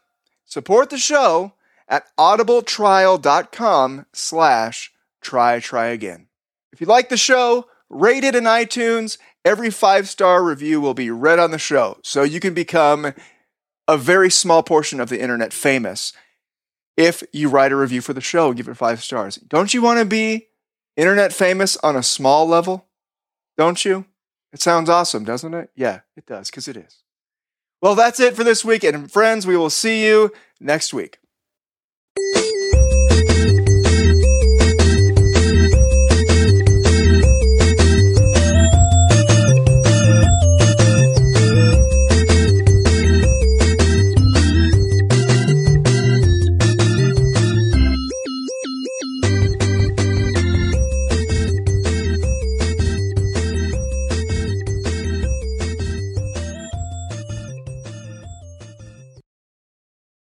support 0.45 0.89
the 0.89 0.97
show 0.97 1.53
at 1.87 2.05
audibletrial.com 2.17 4.05
slash 4.13 4.91
try 5.21 5.59
try 5.59 5.87
again. 5.87 6.27
If 6.71 6.81
you 6.81 6.87
like 6.87 7.09
the 7.09 7.17
show, 7.17 7.67
rate 7.89 8.23
it 8.23 8.35
in 8.35 8.43
iTunes. 8.43 9.17
Every 9.45 9.69
five 9.69 10.09
star 10.09 10.43
review 10.43 10.81
will 10.81 10.93
be 10.93 11.09
read 11.09 11.39
on 11.39 11.51
the 11.51 11.57
show, 11.57 11.97
so 12.03 12.23
you 12.23 12.39
can 12.39 12.53
become 12.53 13.13
a 13.87 13.97
very 13.97 14.29
small 14.29 14.63
portion 14.63 14.99
of 14.99 15.09
the 15.09 15.21
internet 15.21 15.53
famous 15.53 16.11
if 16.97 17.23
you 17.31 17.47
write 17.47 17.71
a 17.71 17.75
review 17.75 18.01
for 18.01 18.13
the 18.13 18.21
show 18.21 18.51
give 18.53 18.67
it 18.67 18.75
five 18.75 19.01
stars. 19.01 19.35
Don't 19.35 19.73
you 19.73 19.81
want 19.81 19.99
to 19.99 20.05
be 20.05 20.47
internet 20.97 21.31
famous 21.31 21.77
on 21.77 21.95
a 21.95 22.03
small 22.03 22.47
level? 22.47 22.87
Don't 23.57 23.85
you? 23.85 24.05
It 24.51 24.61
sounds 24.61 24.89
awesome, 24.89 25.23
doesn't 25.23 25.53
it? 25.53 25.69
Yeah, 25.75 26.01
it 26.15 26.25
does, 26.25 26.49
because 26.49 26.67
it 26.67 26.77
is. 26.77 27.03
Well, 27.81 27.95
that's 27.95 28.19
it 28.19 28.35
for 28.35 28.43
this 28.43 28.65
week. 28.65 28.83
And 28.83 29.11
friends, 29.11 29.45
we 29.45 29.55
will 29.57 29.69
see 29.69 30.05
you 30.05 30.31
next 30.59 30.93
week. 30.93 31.19